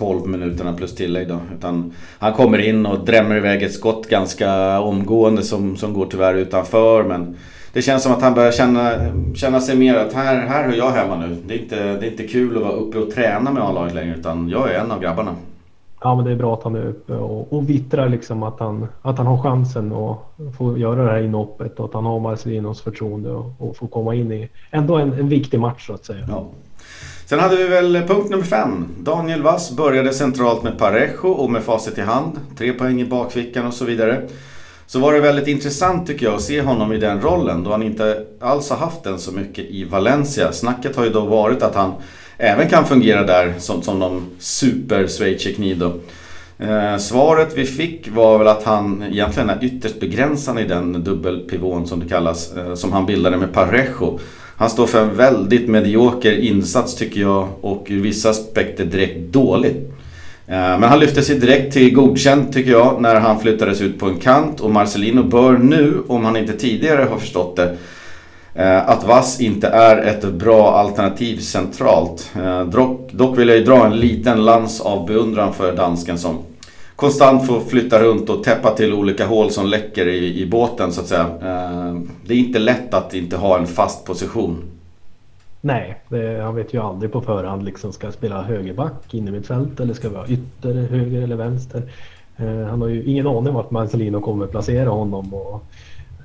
[0.02, 1.40] 12 minuterna plus tillägg då.
[1.58, 6.34] Utan han kommer in och drämmer iväg ett skott ganska omgående som, som går tyvärr
[6.34, 7.04] utanför.
[7.04, 7.36] Men
[7.74, 8.92] det känns som att han börjar känna,
[9.36, 11.38] känna sig mer att här, här hör jag hemma nu.
[11.48, 14.16] Det är, inte, det är inte kul att vara uppe och träna med A-laget längre
[14.16, 15.36] utan jag är en av grabbarna.
[16.04, 18.88] Ja men det är bra att han är uppe och, och vittrar liksom att han,
[19.02, 20.18] att han har chansen att
[20.58, 24.16] få göra det här inhoppet och att han har Marcelinos förtroende och, och få komma
[24.16, 26.26] in i ändå en, en viktig match så att säga.
[26.30, 26.46] Ja.
[27.32, 28.88] Sen hade vi väl punkt nummer fem.
[29.00, 32.40] Daniel Vass började centralt med Parejo och med facit i hand.
[32.58, 34.22] Tre poäng i bakfickan och så vidare.
[34.86, 37.84] Så var det väldigt intressant tycker jag att se honom i den rollen då han
[37.84, 40.52] inte alls har haft den så mycket i Valencia.
[40.52, 41.94] Snacket har ju då varit att han
[42.38, 45.94] även kan fungera där som, som någon super Schweizer då.
[46.66, 51.88] Eh, svaret vi fick var väl att han egentligen är ytterst begränsad i den dubbelpivån
[51.88, 52.58] som det kallas.
[52.58, 54.20] Eh, som han bildade med Parejo.
[54.62, 59.94] Han står för en väldigt medioker insats tycker jag och ur vissa aspekter direkt dåligt.
[60.48, 64.06] Eh, men han lyfte sig direkt till godkänt tycker jag när han flyttades ut på
[64.06, 67.78] en kant och Marcelino bör nu, om han inte tidigare har förstått det,
[68.56, 72.32] eh, att Vass inte är ett bra alternativ centralt.
[72.36, 72.64] Eh,
[73.12, 76.38] dock vill jag ju dra en liten lans av beundran för dansken som
[77.02, 81.02] konstant får flytta runt och täppa till olika hål som läcker i, i båten så
[81.02, 81.28] att säga.
[81.42, 84.64] Eh, det är inte lätt att inte ha en fast position.
[85.62, 89.32] Nej, det, han vet ju aldrig på förhand liksom ska jag spela högerback in i
[89.32, 91.84] mitt fält eller ska vi ha ytter, höger eller vänster.
[92.38, 95.64] Eh, han har ju ingen aning vart Marcelino kommer placera honom och,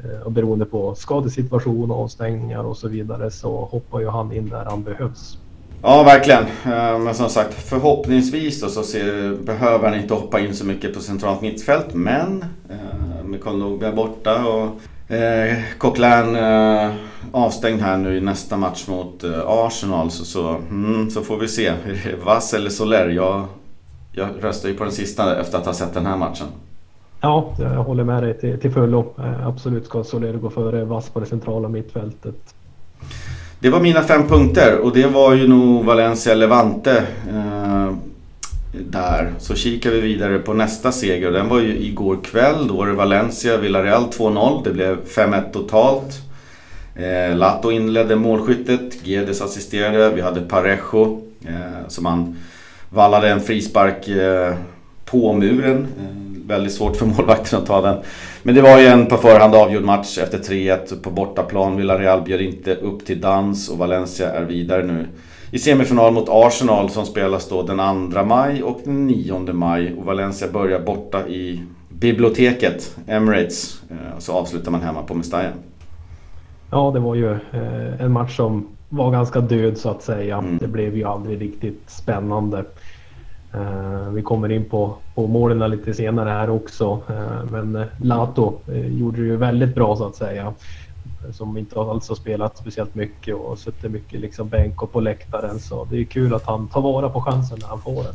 [0.05, 4.65] eh, och beroende på skadesituation, avstängningar och så vidare så hoppar ju han in där
[4.65, 5.39] han behövs.
[5.83, 6.43] Ja, verkligen.
[6.43, 10.95] Eh, men som sagt, förhoppningsvis då så ser, behöver han inte hoppa in så mycket
[10.95, 11.95] på centralt mittfält.
[11.95, 16.95] Men eh, med Kondogbia borta och Eh, Coquelin eh,
[17.33, 21.49] avstängd här nu i nästa match mot eh, Arsenal så, så, mm, så får vi
[21.49, 21.73] se.
[22.25, 23.09] Vass eller Soler?
[23.09, 23.45] Jag,
[24.13, 26.47] jag röstar ju på den sista efter att ha sett den här matchen.
[27.21, 29.15] Ja, jag håller med dig till, till fullo.
[29.19, 32.55] Eh, absolut ska Soler gå före Vass på det centrala mittfältet.
[33.67, 37.05] Det var mina fem punkter och det var ju nog Valencia Levante.
[37.31, 37.93] Eh,
[38.73, 39.33] där.
[39.39, 41.33] Så kikar vi vidare på nästa seger.
[41.33, 42.69] Den var ju igår kväll.
[42.69, 44.65] Då var det Valencia, Villarreal 2-0.
[44.65, 46.21] Det blev 5-1 totalt.
[46.95, 49.05] Eh, Lato inledde målskyttet.
[49.05, 50.11] Guedes assisterade.
[50.11, 52.37] Vi hade Parejo eh, som han
[52.89, 54.55] vallade en frispark eh,
[55.05, 55.87] på muren.
[56.01, 57.97] Eh, Väldigt svårt för målvakten att ta den.
[58.43, 61.77] Men det var ju en på förhand avgjord match efter 3-1 på bortaplan.
[61.77, 65.07] Villarreal bjöd inte upp till dans och Valencia är vidare nu
[65.51, 69.95] i semifinal mot Arsenal som spelas då den 2 maj och den 9 maj.
[69.99, 73.83] Och Valencia börjar borta i biblioteket, Emirates.
[73.91, 75.49] Eh, så avslutar man hemma på Mestalla.
[76.71, 80.39] Ja, det var ju eh, en match som var ganska död så att säga.
[80.39, 80.59] Mm.
[80.59, 82.65] Det blev ju aldrig riktigt spännande.
[83.57, 87.01] Uh, vi kommer in på, på målen lite senare här också.
[87.11, 90.55] Uh, men Lato uh, gjorde det ju väldigt bra så att säga
[91.33, 95.61] som inte alls har spelat speciellt mycket och suttit mycket liksom bänk och på läktaren.
[95.61, 98.13] Så det är kul att han tar vara på chansen när han får den.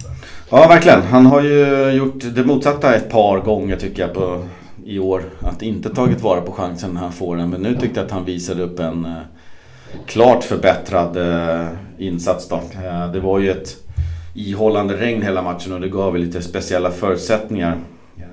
[0.50, 1.02] Ja, verkligen.
[1.02, 4.44] Han har ju gjort det motsatta ett par gånger tycker jag på,
[4.86, 5.24] i år.
[5.40, 7.50] Att inte tagit vara på chansen när han får den.
[7.50, 9.12] Men nu tyckte jag att han visade upp en eh,
[10.06, 12.48] klart förbättrad eh, insats.
[12.48, 12.56] Då.
[12.56, 13.78] Eh, det var ju ett
[14.34, 17.78] ihållande regn hela matchen och det gav lite speciella förutsättningar.
[18.18, 18.26] Eh,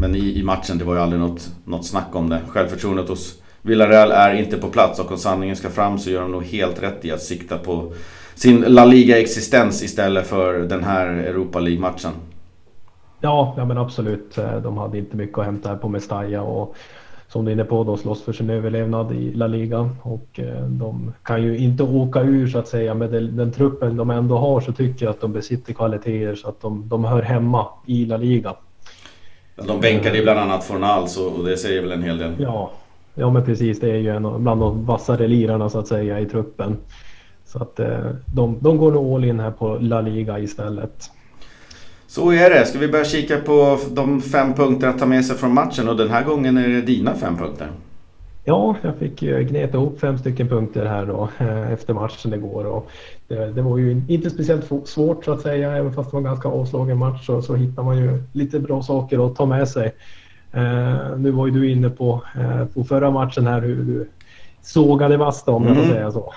[0.00, 2.40] men i, i matchen, det var ju aldrig något, något snack om det.
[2.48, 6.32] Självförtroendet hos Villarreal är inte på plats och om sanningen ska fram så gör de
[6.32, 7.92] nog helt rätt i att sikta på
[8.34, 12.12] sin La Liga-existens istället för den här Europa League-matchen.
[13.20, 14.38] Ja, ja men absolut.
[14.38, 16.76] Eh, de hade inte mycket att hämta här på Mestalla och
[17.32, 20.64] som du är inne på då slåss för sin överlevnad i La Liga och eh,
[20.66, 24.38] de kan ju inte åka ur så att säga med den, den truppen de ändå
[24.38, 28.04] har så tycker jag att de besitter kvaliteter så att de, de hör hemma i
[28.04, 28.54] La Liga.
[29.66, 32.32] De bänkade ju bland annat Fornals och det säger väl en hel del.
[32.38, 32.70] Ja,
[33.14, 36.26] Ja men precis, det är ju en bland de vassare lirarna så att säga i
[36.26, 36.76] truppen.
[37.44, 41.10] Så att eh, de, de går nog all in här på La Liga istället.
[42.12, 42.66] Så är det.
[42.66, 45.96] Ska vi börja kika på de fem punkter att ta med sig från matchen och
[45.96, 47.68] den här gången är det dina fem punkter.
[48.44, 52.64] Ja, jag fick gneta ihop fem stycken punkter här då eh, efter matchen igår.
[52.64, 52.90] Och
[53.28, 56.24] det, det, var ju inte speciellt svårt så att säga, även fast det var en
[56.24, 59.92] ganska avslagen match så, så hittar man ju lite bra saker att ta med sig.
[60.56, 64.08] Uh, nu var ju du inne på, uh, på förra matchen här hur du
[64.62, 65.94] sågade Vasta om jag får mm.
[65.94, 66.32] säga så.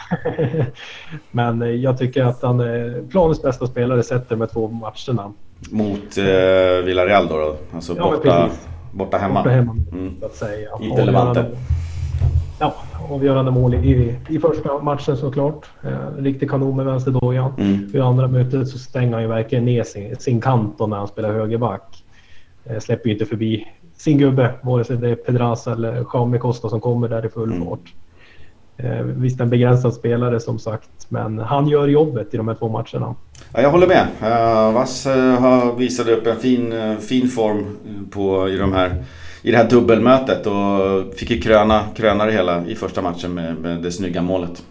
[1.32, 5.34] Men uh, jag tycker att han är planens bästa spelare sett de två matcherna.
[5.72, 7.56] Mot eh, Villarreal då, då?
[7.74, 8.50] Alltså ja, borta,
[8.92, 9.40] borta hemma?
[9.40, 10.16] Borta hemma, mm.
[10.20, 10.70] så att säga.
[10.82, 11.46] I Levante?
[12.60, 12.76] Ja,
[13.10, 15.66] avgörande mål i, i första matchen såklart.
[15.84, 17.54] Eh, riktig kanon med vänsterdojan.
[17.58, 17.90] Mm.
[17.94, 21.34] I andra mötet så stänger han ju verkligen ner sin, sin kant när han spelar
[21.34, 22.04] högerback.
[22.66, 26.70] Eh, släpper ju inte förbi sin gubbe, vare sig det är Pedraza eller Jaume Costa
[26.70, 27.68] som kommer där i full mm.
[28.78, 32.70] Eh, visst en begränsad spelare som sagt, men han gör jobbet i de här två
[32.70, 33.16] matcherna.
[33.54, 34.08] Ja, jag håller med.
[34.22, 37.78] Uh, Vass uh, har visat upp en fin, uh, fin form
[38.12, 39.04] på, i, de här,
[39.42, 43.56] i det här dubbelmötet och fick ju kröna, kröna det hela i första matchen med,
[43.56, 44.64] med det snygga målet.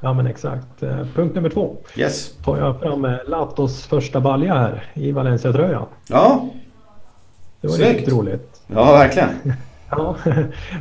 [0.00, 0.80] Ja men exakt.
[1.14, 1.76] Punkt nummer två.
[1.96, 2.32] Yes.
[2.44, 5.86] Tar jag fram Latos första balja här i Valencia-tröjan.
[6.08, 6.48] Ja.
[7.60, 7.90] Det var Snyggt.
[7.90, 8.60] riktigt roligt.
[8.66, 9.28] Ja, verkligen.
[9.90, 10.16] Ja,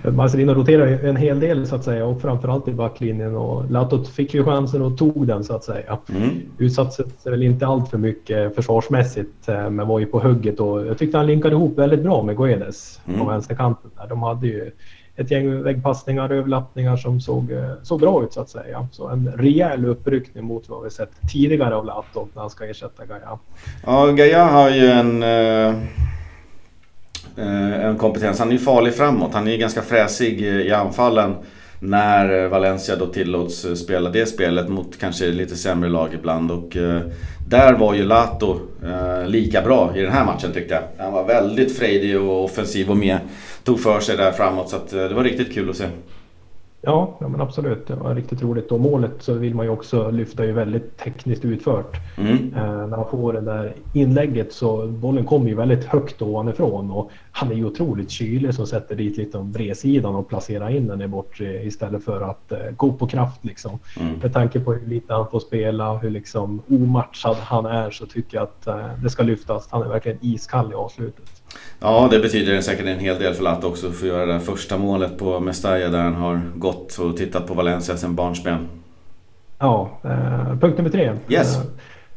[0.12, 4.34] Marcelino roterar en hel del så att säga och framförallt i backlinjen och Lato fick
[4.34, 5.98] ju chansen och tog den så att säga.
[6.10, 6.30] Mm.
[6.58, 10.88] Utsatte sig väl inte allt för mycket försvarsmässigt eh, men var ju på hugget och
[10.88, 13.20] jag tyckte han linkade ihop väldigt bra med Guedes mm.
[13.20, 13.92] på vänsterkanten.
[13.98, 14.08] Där.
[14.08, 14.72] De hade ju
[15.16, 18.88] ett gäng väggpassningar, överlappningar som såg, eh, såg bra ut så att säga.
[18.92, 23.06] Så en rejäl uppryckning mot vad vi sett tidigare av Lato när han ska ersätta
[23.06, 23.40] Gaia.
[23.86, 25.76] Ja, Gaia har ju en Eh,
[27.38, 28.40] Eh, en kompetens.
[28.40, 29.34] Han är ju farlig framåt.
[29.34, 31.36] Han är ju ganska fräsig eh, i anfallen.
[31.80, 36.52] När eh, Valencia då tillåts spela det spelet mot kanske lite sämre lag ibland.
[36.52, 36.78] Och
[37.50, 38.60] där var ju Lato
[39.26, 41.04] lika bra i den här matchen tyckte jag.
[41.06, 43.18] Han var väldigt frejdig och offensiv och med.
[43.64, 45.86] Tog för sig där framåt så att det var riktigt kul att se.
[46.86, 47.88] Ja, ja men absolut.
[47.88, 48.72] Det var riktigt roligt.
[48.72, 51.98] Och målet så vill man ju också lyfta ju väldigt tekniskt utfört.
[52.18, 52.54] Mm.
[52.56, 57.12] Eh, när han får det där inlägget så bollen kommer ju väldigt högt ovanifrån och
[57.32, 61.02] han är ju otroligt kylig som sätter dit lite om bredsidan och placerar in den
[61.02, 63.80] i bortre istället för att eh, gå på kraft liksom.
[64.00, 64.14] Mm.
[64.22, 68.38] Med tanke på hur lite han får spela, hur liksom omatchad han är så tycker
[68.38, 69.68] jag att eh, det ska lyftas.
[69.72, 71.43] Han är verkligen iskall i avslutet.
[71.80, 74.78] Ja, det betyder säkert en hel del för Latte också att få göra det första
[74.78, 78.68] målet på Mestalla där han har gått och tittat på Valencia sen barnsben.
[79.60, 81.14] Ja, eh, punkt nummer tre.
[81.30, 81.58] Yes.
[81.58, 81.62] Eh,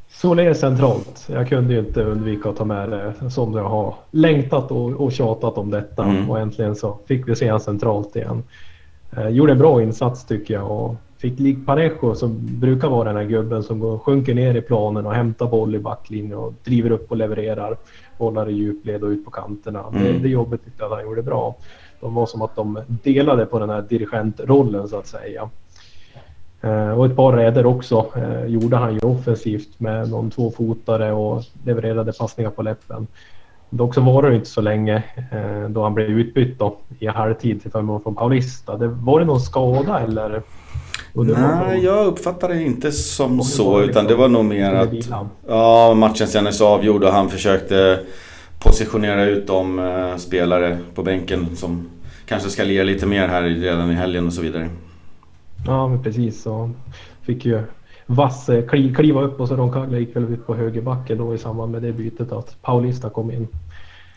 [0.08, 1.28] Soler centralt.
[1.32, 5.12] Jag kunde ju inte undvika att ta med det som jag har längtat och, och
[5.12, 6.04] tjatat om detta.
[6.04, 6.30] Mm.
[6.30, 8.42] Och äntligen så fick vi se honom centralt igen.
[9.16, 13.16] Eh, gjorde en bra insats tycker jag och fick lik Parejo som brukar vara den
[13.16, 16.90] här gubben som går, sjunker ner i planen och hämtar boll i backlinjen och driver
[16.90, 17.76] upp och levererar
[18.18, 19.84] bollar i djupled och ut på kanterna.
[19.92, 20.02] Mm.
[20.02, 21.54] Det, det jobbet tyckte jag att han gjorde bra.
[22.00, 25.50] De var som att de delade på den här dirigentrollen så att säga.
[26.60, 31.42] Eh, och ett par räder också eh, gjorde han ju offensivt med någon tvåfotare och
[31.64, 33.06] levererade passningar på läppen.
[33.70, 35.02] Dock så var det inte så länge
[35.32, 38.76] eh, då han blev utbytt då, i halvtid till förmån från Paulista.
[38.76, 40.42] Det, var det någon skada eller?
[41.24, 43.82] Nej, jag uppfattar det inte som så.
[43.82, 44.90] Utan det var nog mer att
[45.48, 48.00] ja, matchen kändes avgjord och han försökte
[48.58, 51.88] positionera ut de uh, spelare på bänken som
[52.26, 54.68] kanske ska lira lite mer här redan i helgen och så vidare.
[55.66, 56.42] Ja, men precis.
[56.42, 56.70] Så
[57.22, 57.62] fick ju
[58.06, 61.72] Vass eh, kliva upp och så Roncaglia gick väl ut på högerbacken då i samband
[61.72, 63.48] med det bytet att Paulista kom in.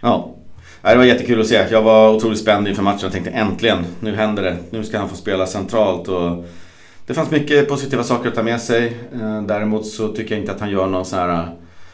[0.02, 0.36] Ja,
[0.82, 1.66] det var jättekul att se.
[1.72, 4.58] Jag var otroligt spänd inför matchen och tänkte äntligen, nu händer det.
[4.70, 6.08] Nu ska han få spela centralt.
[6.08, 6.46] Och
[7.10, 8.98] det fanns mycket positiva saker att ta med sig.
[9.14, 11.50] Eh, däremot så tycker jag inte att han gör någon sån här eh,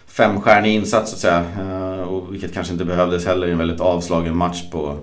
[0.08, 1.44] femstjärnig insats så att säga.
[1.60, 4.98] Eh, och vilket kanske inte behövdes heller i en väldigt avslagen match på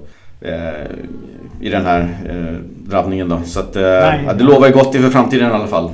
[1.60, 2.08] i den här
[2.62, 3.40] drabbningen då.
[3.44, 5.90] Så att, det lovar ju gott inför framtiden i alla fall.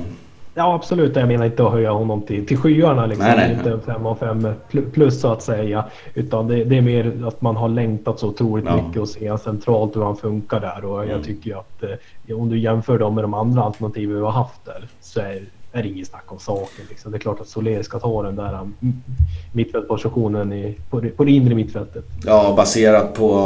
[0.59, 3.25] Ja absolut, jag menar inte att höja honom till, till skyarna liksom.
[3.25, 3.53] Nej, nej.
[3.57, 4.47] Inte en 5 av 5
[4.93, 5.85] plus så att säga.
[6.13, 8.81] Utan det, det, är mer att man har längtat så otroligt ja.
[8.81, 10.85] mycket och se centralt hur han funkar där.
[10.85, 11.15] Och mm.
[11.15, 11.83] jag tycker att
[12.27, 15.43] eh, om du jämför dem med de andra alternativen vi har haft där så är,
[15.71, 16.85] är det inget snack om saken.
[16.89, 17.11] Liksom.
[17.11, 18.75] Det är klart att Soler ska ta den där mm,
[19.51, 22.05] mittfältpositionen i, på, det, på det inre mittfältet.
[22.25, 23.39] Ja, baserat på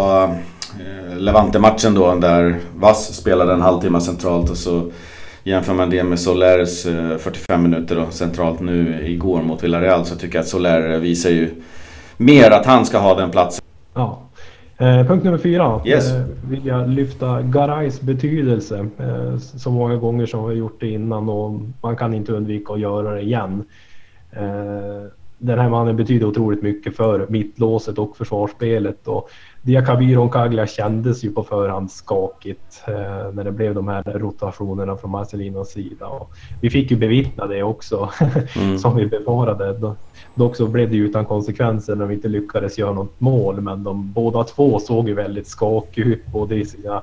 [0.80, 4.92] eh, Levante-matchen då där Vass spelade en halvtimme centralt och så
[5.46, 10.16] Jämför man det med Solares 45 eh, minuter då, centralt nu igår mot Villarreal så
[10.16, 11.50] tycker jag att Soler visar ju
[12.18, 13.66] mer att han ska ha den platsen.
[13.94, 14.20] Ja.
[14.78, 15.82] Eh, punkt nummer fyra.
[15.86, 16.14] Yes.
[16.14, 18.88] Eh, vill jag lyfta Garays betydelse.
[19.00, 22.74] Eh, så många gånger som vi har gjort det innan och man kan inte undvika
[22.74, 23.64] att göra det igen.
[24.32, 29.08] Eh, den här mannen betyder otroligt mycket för mittlåset och försvarsspelet.
[29.08, 29.30] Och
[29.66, 34.98] Diakabir och Kaglia kändes ju på förhand skakigt eh, när det blev de här rotationerna
[34.98, 36.08] från Marcelinos sida.
[36.08, 38.10] Och vi fick ju bevittna det också,
[38.56, 38.80] mm.
[38.80, 39.96] som vi befarade.
[40.36, 43.84] Dock så blev det ju utan konsekvenser när vi inte lyckades göra något mål, men
[43.84, 47.02] de båda två såg ju väldigt skakiga ut, både i sina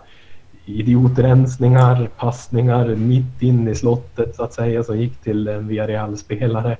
[0.64, 6.77] idiotrensningar, passningar mitt in i slottet så att säga, som gick till en Villarreal-spelare.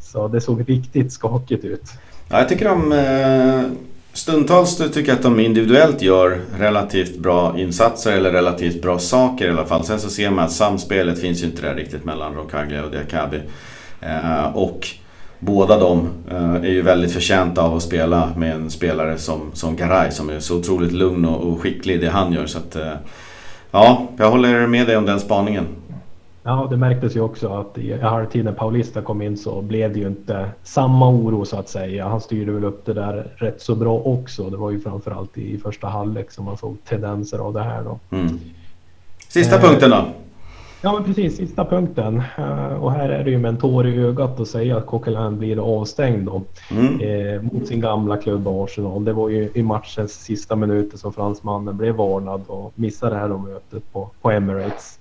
[0.00, 1.92] Så det såg riktigt skakigt ut.
[2.28, 8.12] Ja, jag tycker de eh, stundtals tycker jag att de individuellt gör relativt bra insatser
[8.12, 9.84] eller relativt bra saker i alla fall.
[9.84, 13.40] Sen så ser man att samspelet finns ju inte där riktigt mellan Rokaglia och Diakabi.
[14.00, 14.88] Eh, och
[15.38, 19.76] båda de eh, är ju väldigt förtjänta av att spela med en spelare som, som
[19.76, 22.46] Garay som är så otroligt lugn och, och skicklig i det han gör.
[22.46, 22.94] Så att, eh,
[23.70, 25.66] ja, jag håller med dig om den spaningen.
[26.44, 29.98] Ja, det märktes ju också att i halvtid när Paulista kom in så blev det
[29.98, 32.08] ju inte samma oro så att säga.
[32.08, 34.50] Han styrde väl upp det där rätt så bra också.
[34.50, 37.98] Det var ju framförallt i första halvlek som man såg tendenser av det här då.
[38.16, 38.40] Mm.
[39.28, 40.04] Sista eh, punkten då?
[40.84, 42.22] Ja men precis, sista punkten.
[42.38, 45.38] Uh, och här är det ju med en tår i ögat att säga att Coquelin
[45.38, 46.42] blir avstängd då.
[46.70, 47.00] Mm.
[47.00, 49.04] Eh, mot sin gamla klubb Arsenal.
[49.04, 53.28] Det var ju i matchens sista minuter som fransmannen blev varnad och missade det här
[53.28, 54.98] mötet på, på Emirates.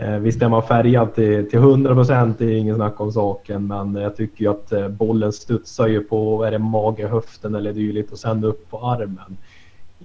[0.00, 3.66] Eh, visst är man färgad till, till 100 procent, det är ingen snack om saken,
[3.66, 7.72] men jag tycker ju att eh, bollen studsar ju på, är det mage, höften eller
[7.72, 9.36] dylikt och sen upp på armen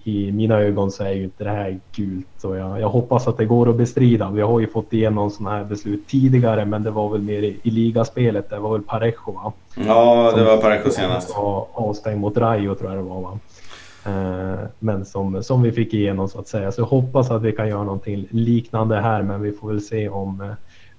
[0.03, 3.37] i mina ögon så är ju inte det här gult och jag, jag hoppas att
[3.37, 4.29] det går att bestrida.
[4.29, 7.59] Vi har ju fått igenom sådana här beslut tidigare men det var väl mer i,
[7.63, 8.49] i ligaspelet.
[8.49, 9.53] Det var väl Parejo va?
[9.75, 11.35] Ja, det var Parejo senast.
[11.73, 13.39] Avstängd mot Rayo tror jag det var va?
[14.05, 16.71] Eh, men som, som vi fick igenom så att säga.
[16.71, 20.09] Så jag hoppas att vi kan göra någonting liknande här men vi får väl se
[20.09, 20.53] om eh,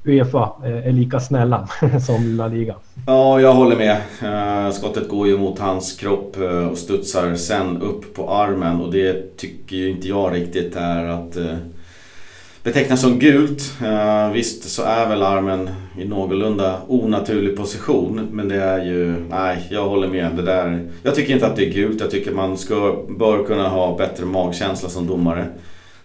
[0.05, 1.69] Uefa eh, är lika snälla
[2.07, 2.75] som La Liga.
[3.07, 3.97] Ja, jag håller med.
[4.23, 8.93] Eh, skottet går ju mot hans kropp eh, och studsar sen upp på armen och
[8.93, 11.57] det tycker ju inte jag riktigt är att eh,
[12.65, 13.73] betecknas som gult.
[14.33, 19.89] Visst så är väl armen i någorlunda onaturlig position men det är ju, nej jag
[19.89, 20.33] håller med.
[20.37, 22.01] Det där, jag tycker inte att det är gult.
[22.01, 25.47] Jag tycker man ska, bör kunna ha bättre magkänsla som domare.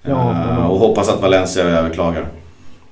[0.01, 2.25] Ja, och hoppas att Valencia överklagar.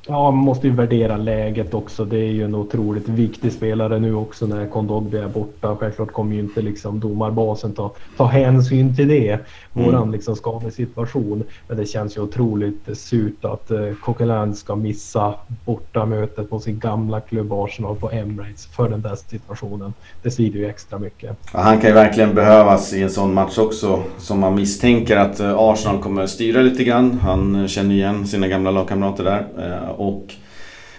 [0.09, 2.05] Ja, man måste ju värdera läget också.
[2.05, 5.75] Det är ju en otroligt viktig spelare nu också när Kondogbi är borta.
[5.75, 9.39] Självklart kommer ju inte liksom domarbasen ta, ta hänsyn till det,
[9.73, 10.11] våran mm.
[10.11, 11.43] liksom skadesituation.
[11.67, 15.33] Men det känns ju otroligt surt att eh, Coquelin ska missa
[15.65, 19.93] bortamötet på sin gamla klubb Arsenal på Emirates för den där situationen.
[20.23, 21.37] Det svider ju extra mycket.
[21.53, 25.39] Ja, han kan ju verkligen behövas i en sån match också som man misstänker att
[25.39, 27.19] eh, Arsenal kommer styra lite grann.
[27.21, 30.33] Han känner igen sina gamla lagkamrater där eh, och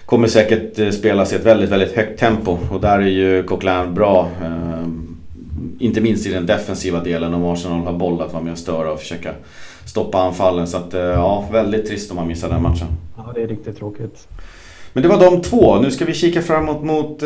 [0.05, 3.93] kommer säkert eh, spelas i ett väldigt, väldigt högt tempo och där är ju Coquelin
[3.93, 4.29] bra.
[4.43, 4.87] Eh,
[5.79, 8.91] inte minst i den defensiva delen om Arsenal har boll att vara med och störa
[8.91, 9.31] och försöka
[9.85, 10.67] stoppa anfallen.
[10.67, 12.87] Så att eh, ja, väldigt trist om man missar den matchen.
[13.17, 14.27] Ja, det är riktigt tråkigt.
[14.93, 15.75] Men det var de två.
[15.81, 17.19] Nu ska vi kika framåt mot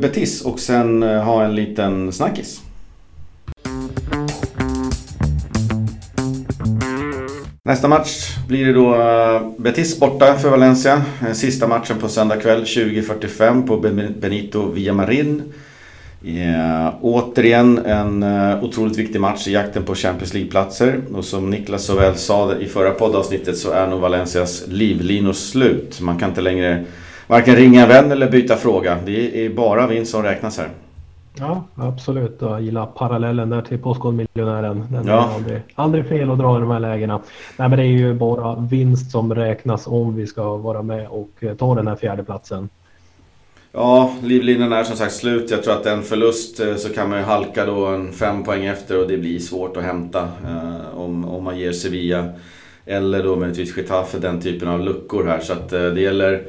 [0.00, 2.60] Betis och sen ha en liten snackis.
[7.68, 11.02] Nästa match blir det då eh, Betis borta för Valencia.
[11.26, 13.76] Eh, sista matchen på söndag kväll 20.45 på
[14.20, 15.42] Benito Villamarin.
[16.24, 16.94] Yeah.
[17.00, 21.00] Återigen en eh, otroligt viktig match i jakten på Champions League-platser.
[21.14, 26.00] Och som Niklas så väl sa i förra poddavsnittet så är nog Valencias livlinor slut.
[26.00, 26.84] Man kan inte längre
[27.26, 28.98] varken ringa en vän eller byta fråga.
[29.06, 30.68] Det är bara vinst som räknas här.
[31.40, 32.36] Ja, absolut.
[32.40, 34.86] Jag gillar parallellen där till Postkodmiljonären.
[34.90, 35.30] Den ja.
[35.30, 37.20] är aldrig, aldrig fel att dra i de här lägena.
[37.56, 41.30] Nej, men det är ju bara vinst som räknas om vi ska vara med och
[41.40, 42.68] eh, ta den här fjärde platsen.
[43.72, 45.50] Ja, livlinan är som sagt slut.
[45.50, 48.64] Jag tror att en förlust eh, så kan man ju halka då en fem poäng
[48.64, 52.28] efter och det blir svårt att hämta eh, om, om man ger Sevilla
[52.86, 55.40] eller då möjligtvis Getafe den typen av luckor här.
[55.40, 56.42] Så att eh, det gäller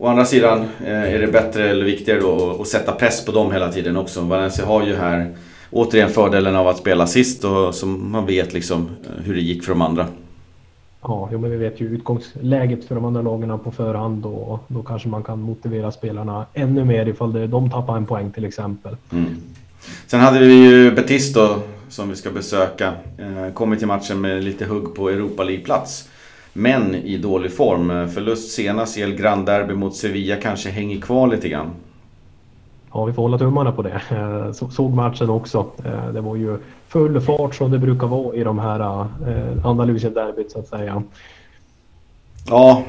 [0.00, 3.52] Å andra sidan eh, är det bättre eller viktigare då att sätta press på dem
[3.52, 4.20] hela tiden också.
[4.20, 5.34] Valencia har ju här
[5.70, 9.64] återigen fördelen av att spela sist och så man vet liksom eh, hur det gick
[9.64, 10.06] för de andra.
[11.02, 15.08] Ja, men vi vet ju utgångsläget för de andra lagen på förhand och då kanske
[15.08, 18.96] man kan motivera spelarna ännu mer ifall de tappar en poäng till exempel.
[19.12, 19.36] Mm.
[20.06, 21.56] Sen hade vi ju Betis då
[21.88, 22.92] som vi ska besöka.
[23.18, 26.08] Eh, kommit till matchen med lite hugg på Europa League-plats.
[26.52, 28.08] Men i dålig form.
[28.08, 31.70] Förlust senast i El Grand Derby mot Sevilla kanske hänger kvar lite grann.
[32.92, 34.00] Ja, vi får hålla tummarna på det.
[34.10, 35.66] Eh, såg matchen också.
[35.84, 40.50] Eh, det var ju full fart som det brukar vara i de här eh, Andalusien-derbyt
[40.50, 41.02] så att säga.
[42.46, 42.82] Ja,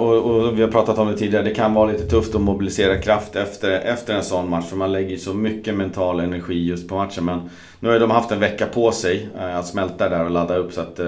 [0.00, 1.44] och, och, vi har pratat om det tidigare.
[1.44, 4.64] Det kan vara lite tufft att mobilisera kraft efter, efter en sån match.
[4.64, 7.24] För man lägger så mycket mental energi just på matchen.
[7.24, 10.72] Men nu har de haft en vecka på sig att smälta där och ladda upp.
[10.72, 11.00] Så att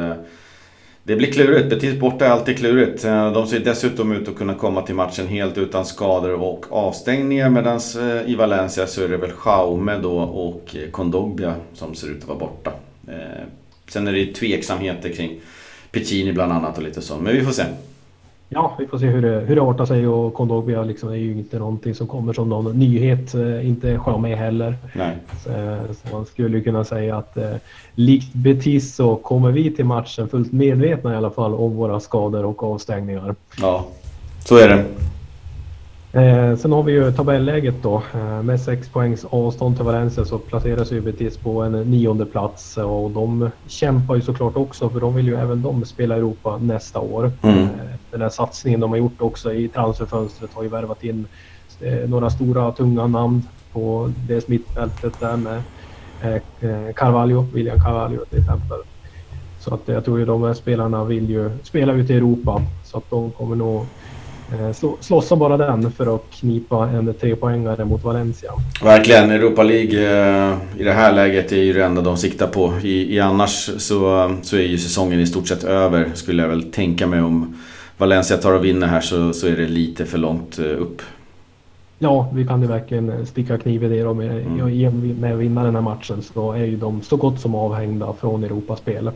[1.05, 1.71] det blir klurigt.
[1.71, 3.05] Betis borta är alltid klurigt.
[3.05, 7.51] Eh, de ser dessutom ut att kunna komma till matchen helt utan skador och avstängningar.
[7.51, 12.09] Medan eh, i Valencia så är det väl Jaume då och eh, Kondogbia som ser
[12.11, 12.73] ut att vara borta.
[13.89, 15.41] Sen är det tveksamheter kring
[15.91, 17.17] Piccini bland annat och lite så.
[17.17, 17.63] Men vi får se.
[18.55, 21.33] Ja, vi får se hur det, hur det artar sig och Kondogbia liksom är ju
[21.33, 23.35] inte någonting som kommer som någon nyhet.
[23.35, 24.77] Eh, inte Chamé heller.
[24.95, 25.17] Nej.
[25.45, 25.51] Så,
[25.95, 27.51] så, man skulle kunna säga att eh,
[27.95, 32.45] likt Betis så kommer vi till matchen fullt medvetna i alla fall om våra skador
[32.45, 33.35] och avstängningar.
[33.61, 33.87] Ja,
[34.45, 34.85] så är det.
[36.15, 38.03] Eh, sen har vi ju tabelläget då.
[38.15, 42.77] Eh, med 6 poängs avstånd till Valencia så placerar sig Betis på en nionde plats
[42.77, 47.01] och de kämpar ju såklart också för de vill ju även de spela Europa nästa
[47.01, 47.33] år.
[47.43, 47.59] Mm.
[47.59, 47.69] Eh,
[48.11, 51.27] den här satsningen de har gjort också i transferfönstret har ju värvat in
[51.81, 53.43] eh, några stora tunga namn
[53.73, 55.63] på det mittfältet där med
[56.21, 58.79] eh, Carvalho, William Carvalho till exempel.
[59.61, 62.99] Så att jag tror ju de här spelarna vill ju spela ut i Europa så
[62.99, 63.87] att de kommer nog
[64.53, 68.53] Eh, slå, slåssa bara den för att knipa en trepoängare mot Valencia.
[68.83, 72.73] Verkligen, Europa League eh, i det här läget är ju det enda de siktar på.
[72.83, 76.63] I, i annars så, så är ju säsongen i stort sett över skulle jag väl
[76.63, 77.59] tänka mig om
[77.99, 81.03] Valencia tar och vinner här så, så är det lite för långt eh, upp.
[81.99, 84.15] Ja, vi kan ju verkligen sticka kniv i det då.
[84.15, 85.21] Med, mm.
[85.21, 88.45] med att vinna den här matchen så är ju de så gott som avhängda från
[88.45, 89.11] Europaspel.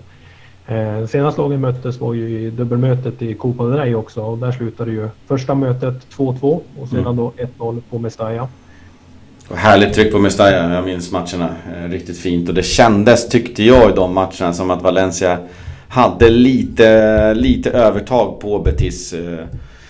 [0.68, 4.52] Eh, senast lagen möttes var ju i dubbelmötet i Copa del Rey också och där
[4.52, 7.16] slutade ju första mötet 2-2 och sedan mm.
[7.16, 8.48] då 1-0 på Mestalla.
[9.48, 13.62] Och härligt tryck på Mestalla, jag minns matcherna eh, riktigt fint och det kändes tyckte
[13.62, 15.38] jag i de matcherna som att Valencia
[15.88, 19.44] hade lite, lite övertag på Betis eh,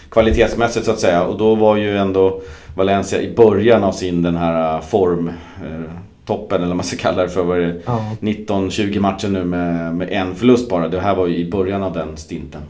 [0.08, 2.40] kvalitetsmässigt så att säga och då var ju ändå
[2.74, 5.28] Valencia i början av sin den här eh, form
[5.62, 5.90] eh,
[6.26, 7.44] toppen eller vad man ska kalla det för.
[7.44, 8.10] Var det ja.
[8.20, 10.88] 19-20 matcher nu med, med en förlust bara.
[10.88, 12.60] Det här var ju i början av den stinten.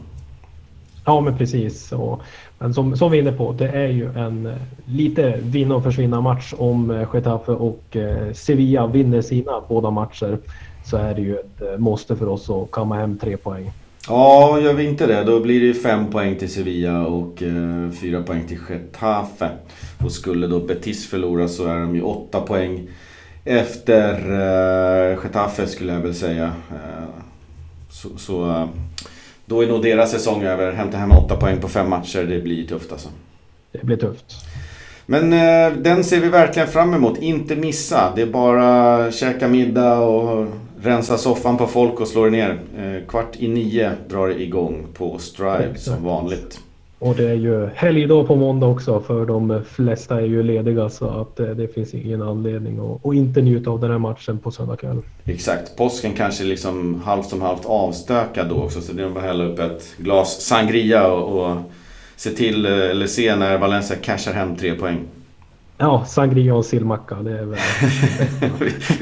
[1.05, 1.91] Ja men precis.
[1.91, 2.21] Och,
[2.59, 4.53] men som, som vi är inne på, det är ju en eh,
[4.85, 10.37] lite vinna och försvinna match om eh, Getafe och eh, Sevilla vinner sina båda matcher.
[10.85, 13.71] Så är det ju ett måste för oss att kamma hem tre poäng.
[14.09, 18.21] Ja, gör vi inte det då blir det fem poäng till Sevilla och eh, fyra
[18.21, 19.49] poäng till Getafe.
[20.03, 22.87] Och skulle då Betis förlora så är de ju åtta poäng
[23.47, 24.13] efter
[25.11, 26.45] eh, Getafe skulle jag väl säga.
[26.69, 27.09] Eh,
[27.89, 28.67] så, så eh,
[29.45, 30.71] då är nog deras säsong över.
[30.71, 33.09] Hämta hem åtta poäng på fem matcher, det blir tufft alltså.
[33.71, 34.35] Det blir tufft.
[35.05, 37.17] Men eh, den ser vi verkligen fram emot.
[37.17, 38.13] Inte missa.
[38.15, 40.47] Det är bara käka middag och
[40.81, 42.59] rensa soffan på folk och slå det ner.
[42.77, 46.59] Eh, kvart i nio drar det igång på Strive som vanligt.
[46.99, 51.07] Och det är ju helgdag på måndag också för de flesta är ju lediga så
[51.07, 54.51] att det, det finns ingen anledning att, att inte njuta av den här matchen på
[54.51, 55.01] söndag kväll.
[55.25, 59.25] Exakt, påsken kanske liksom halvt som halvt avstökad då också så det är bara att
[59.25, 61.57] hälla upp ett glas sangria och, och
[62.15, 64.99] se till, eller se när Valencia cashar hem tre poäng.
[65.77, 67.59] Ja, sangria och sillmacka, det är väl...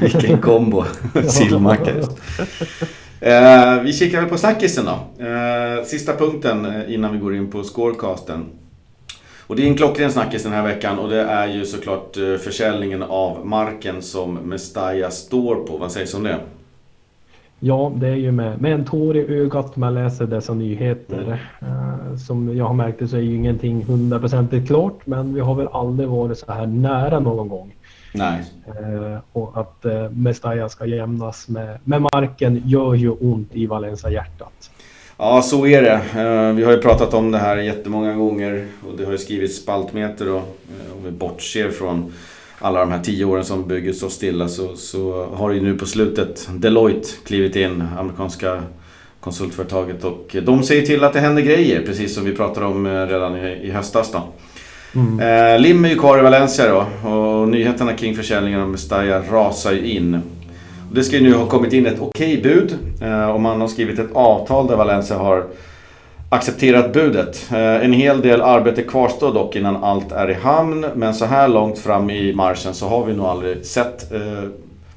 [0.00, 0.84] Vilken kombo!
[1.28, 1.90] sillmacka
[3.20, 5.24] Eh, vi kikar väl på snackisen då.
[5.24, 8.44] Eh, sista punkten eh, innan vi går in på scorecasten.
[9.46, 12.36] Och det är en klockren snackis den här veckan och det är ju såklart eh,
[12.36, 15.76] försäljningen av marken som Mestalla står på.
[15.76, 16.38] Vad sägs om det?
[17.60, 21.50] Ja, det är ju med, med en tår i ögat man läser dessa nyheter.
[21.62, 25.54] Uh, som jag har märkt det så är ju ingenting hundraprocentigt klart men vi har
[25.54, 27.74] väl aldrig varit så här nära någon gång.
[28.14, 28.44] Nej.
[28.68, 34.70] Uh, och att uh, Mestalla ska jämnas med, med marken gör ju ont i Valencia-hjärtat.
[35.18, 36.00] Ja, så är det.
[36.52, 40.32] Vi har ju pratat om det här jättemånga gånger och det har ju skrivits spaltmeter
[40.32, 40.58] och
[40.96, 42.12] om vi bortser från
[42.58, 45.86] alla de här tio åren som bygget står stilla så, så har ju nu på
[45.86, 48.62] slutet Deloitte klivit in, amerikanska
[49.20, 53.06] konsultföretaget och de säger till att det händer grejer precis som vi pratade om eh,
[53.06, 54.22] redan i, höstas då.
[55.00, 55.20] Mm.
[55.20, 59.72] Eh, Lim är ju kvar i Valencia då och nyheterna kring försäljningen av Mestalla rasar
[59.72, 60.20] ju in.
[60.92, 63.98] Det ska ju nu ha kommit in ett okej bud eh, och man har skrivit
[63.98, 65.46] ett avtal där Valencia har
[66.28, 67.48] accepterat budet.
[67.52, 70.86] Eh, en hel del arbete kvarstår dock innan allt är i hamn.
[70.94, 74.20] Men så här långt fram i marschen så har vi nog aldrig sett eh,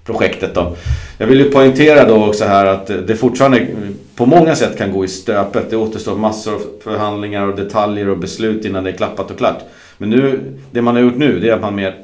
[0.04, 0.76] projektet då.
[1.18, 3.68] Jag vill ju poängtera då också här att det fortfarande
[4.16, 5.70] på många sätt kan gå i stöpet.
[5.70, 9.60] Det återstår massor av förhandlingar och detaljer och beslut innan det är klappat och klart.
[9.98, 10.40] Men nu,
[10.72, 11.96] det man har gjort nu det är att man mer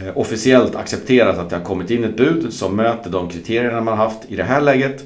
[0.00, 3.98] eh, officiellt accepterat att det har kommit in ett bud som möter de kriterierna man
[3.98, 5.04] haft i det här läget.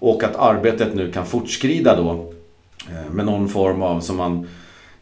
[0.00, 2.32] Och att arbetet nu kan fortskrida då
[3.12, 4.46] med någon form av, som man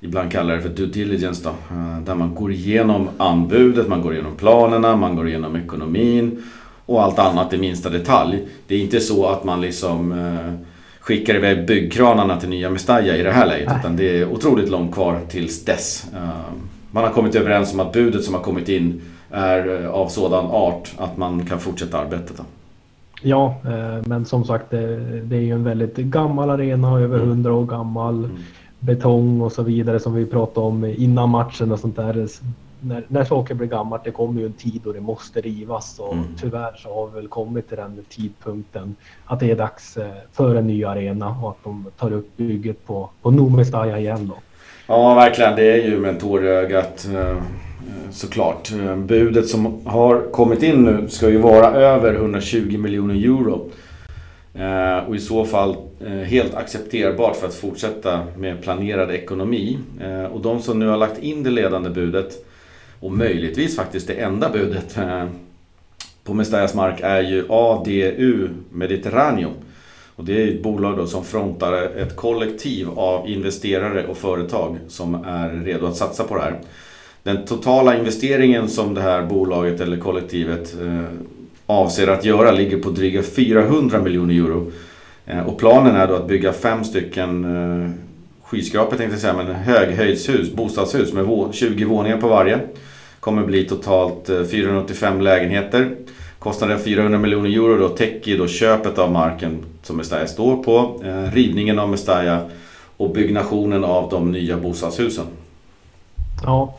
[0.00, 1.50] ibland kallar det för due diligence då.
[1.50, 6.42] Eh, där man går igenom anbudet, man går igenom planerna, man går igenom ekonomin
[6.86, 8.48] och allt annat i minsta detalj.
[8.66, 10.52] Det är inte så att man liksom eh,
[11.00, 13.72] skickar iväg byggkranarna till nya Mestalla i det här läget.
[13.80, 16.06] Utan det är otroligt långt kvar tills dess.
[16.90, 20.92] Man har kommit överens om att budet som har kommit in är av sådan art
[20.98, 22.40] att man kan fortsätta arbetet.
[23.22, 27.28] Ja, eh, men som sagt det, är ju en väldigt gammal arena, över mm.
[27.28, 28.24] hundra år gammal.
[28.24, 28.36] Mm.
[28.80, 32.28] Betong och så vidare som vi pratade om innan matchen och sånt där.
[32.80, 36.12] När, när saker blir gammalt, det kommer ju en tid då det måste rivas och
[36.12, 36.24] mm.
[36.40, 40.54] tyvärr så har vi väl kommit till den tidpunkten att det är dags eh, för
[40.54, 44.36] en ny arena och att de tar upp bygget på, på Nomestaja igen då.
[44.86, 45.56] Ja, verkligen.
[45.56, 46.42] Det är ju med tår
[47.86, 48.72] Eh, såklart.
[48.72, 53.70] Eh, budet som har kommit in nu ska ju vara över 120 miljoner euro.
[54.54, 55.76] Eh, och i så fall
[56.24, 59.78] helt accepterbart för att fortsätta med planerad ekonomi.
[60.32, 62.46] Och de som nu har lagt in det ledande budet
[63.00, 64.98] och möjligtvis faktiskt det enda budet
[66.24, 69.50] på Mestallas mark är ju ADU Mediterraneo.
[70.16, 75.14] Och det är ett bolag då som frontar ett kollektiv av investerare och företag som
[75.14, 76.60] är redo att satsa på det här.
[77.26, 81.04] Den totala investeringen som det här bolaget eller kollektivet eh,
[81.66, 84.72] avser att göra ligger på dryga 400 miljoner euro.
[85.26, 87.90] Eh, och planen är då att bygga fem stycken eh,
[88.42, 92.60] skyskrapor tänkte jag säga, men höghöjdshus, bostadshus med 20 våningar på varje.
[93.20, 95.96] Kommer bli totalt 485 lägenheter.
[96.38, 101.02] Kostnaden 400 miljoner euro då täcker då köpet av marken som Mestalla står på,
[101.32, 102.50] rivningen av Mestalla
[102.96, 105.26] och byggnationen av de nya bostadshusen.
[106.42, 106.78] Ja,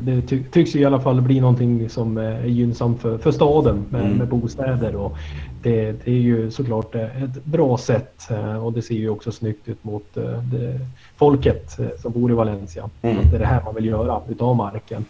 [0.00, 4.00] det ty tycks i alla fall bli någonting som är gynnsamt för, för staden med,
[4.00, 4.16] mm.
[4.16, 4.96] med bostäder.
[4.96, 5.16] Och
[5.62, 9.68] det, det, är ju såklart ett bra sätt eh, och det ser ju också snyggt
[9.68, 10.80] ut mot eh, det,
[11.16, 12.90] folket eh, som bor i Valencia.
[13.02, 13.30] Mm.
[13.30, 15.04] Det är det här man vill göra utav marken.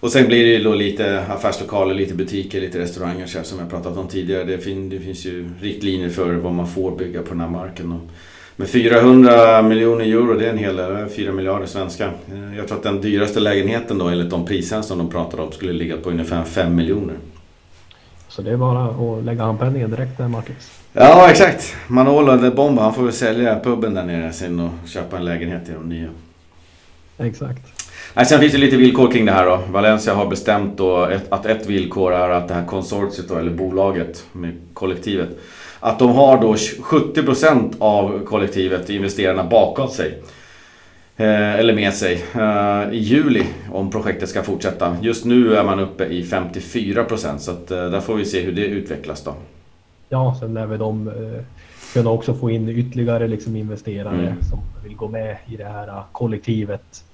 [0.00, 3.96] Och sen blir det ju då lite affärslokaler, lite butiker, lite restauranger som jag pratat
[3.96, 4.44] om tidigare.
[4.44, 7.92] Det, fin det finns ju riktlinjer för vad man får bygga på den här marken.
[7.92, 8.00] Och
[8.60, 12.04] med 400 miljoner euro, det är en hel del, 4 miljarder svenska.
[12.04, 15.52] Eh, jag tror att den dyraste lägenheten då enligt de priserna som de pratade om
[15.52, 17.14] skulle ligga på ungefär 5 miljoner.
[18.28, 20.70] Så det är bara att lägga handpenningen direkt där Marcus?
[20.92, 21.74] Ja exakt.
[21.86, 25.68] Manolo eller Bomba han får väl sälja puben där nere sen och köpa en lägenhet
[25.68, 26.08] i de nya.
[27.18, 27.82] Exakt.
[28.14, 29.60] Nej, sen finns det lite villkor kring det här då.
[29.68, 33.50] Valencia har bestämt då ett, att ett villkor är att det här konsortiet då, eller
[33.50, 35.28] bolaget med kollektivet
[35.80, 40.18] att de har då 70% av kollektivet, investerarna bakom sig.
[41.20, 42.24] Eh, eller med sig.
[42.34, 44.96] Eh, I juli om projektet ska fortsätta.
[45.00, 48.52] Just nu är man uppe i 54% så att, eh, där får vi se hur
[48.52, 49.34] det utvecklas då.
[50.08, 51.42] Ja, sen lär vi de eh,
[51.92, 54.42] kunna också få in ytterligare liksom investerare mm.
[54.42, 57.04] som vill gå med i det här kollektivet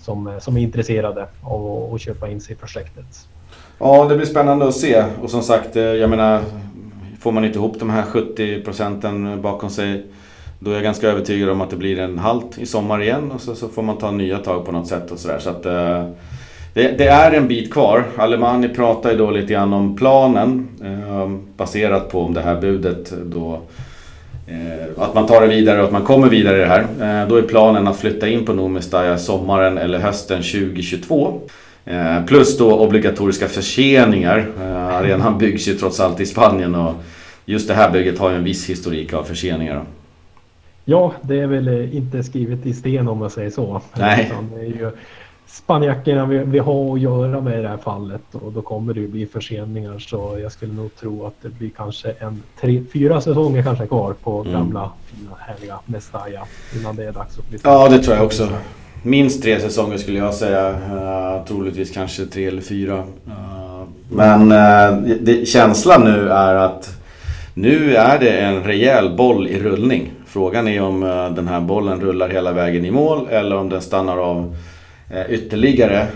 [0.00, 3.28] som, som är intresserade av att köpa in sig i projektet.
[3.78, 5.04] Ja, det blir spännande att se.
[5.22, 6.40] Och som sagt, jag menar
[7.22, 10.06] Får man inte ihop de här 70 procenten bakom sig
[10.58, 13.40] då är jag ganska övertygad om att det blir en halt i sommar igen och
[13.40, 15.38] så, så får man ta nya tag på något sätt och sådär.
[15.38, 16.04] Så att, eh,
[16.74, 18.04] det, det, är en bit kvar.
[18.16, 23.12] Alemani pratar ju då lite grann om planen eh, baserat på om det här budet
[23.24, 23.60] då
[24.46, 26.80] eh, att man tar det vidare och att man kommer vidare i det här.
[26.80, 31.40] Eh, då är planen att flytta in på Nomestaja sommaren eller hösten 2022.
[31.84, 34.46] Eh, plus då obligatoriska förseningar.
[34.60, 36.94] Eh, arenan byggs ju trots allt i Spanien och
[37.44, 39.84] just det här bygget har ju en viss historik av förseningar.
[40.84, 43.80] Ja, det är väl eh, inte skrivet i sten om man säger så.
[43.96, 44.32] Nej.
[44.54, 44.90] Det är ju
[45.46, 49.00] spanjackerna vi, vi har att göra med i det här fallet och då kommer det
[49.00, 53.20] ju bli förseningar så jag skulle nog tro att det blir kanske en tre, fyra
[53.20, 54.52] säsonger kanske kvar på mm.
[54.52, 56.46] gamla fina härliga Mestalla
[56.80, 57.68] innan det är dags att flytta.
[57.70, 58.48] Ja, det tror jag också.
[59.04, 60.70] Minst tre säsonger skulle jag säga.
[60.70, 62.94] Uh, troligtvis kanske tre eller fyra.
[63.26, 66.90] Uh, men uh, det, känslan nu är att
[67.54, 70.10] nu är det en rejäl boll i rullning.
[70.26, 71.00] Frågan är om
[71.36, 74.56] den här bollen rullar hela vägen i mål eller om den stannar av
[75.28, 76.06] ytterligare.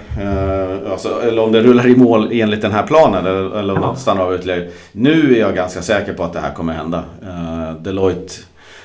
[0.91, 3.97] Alltså, eller om den rullar i mål enligt den här planen eller, eller om den
[3.97, 4.69] stannar av ytterligare.
[4.93, 7.03] Nu är jag ganska säker på att det här kommer hända.
[7.81, 8.35] Deloitte,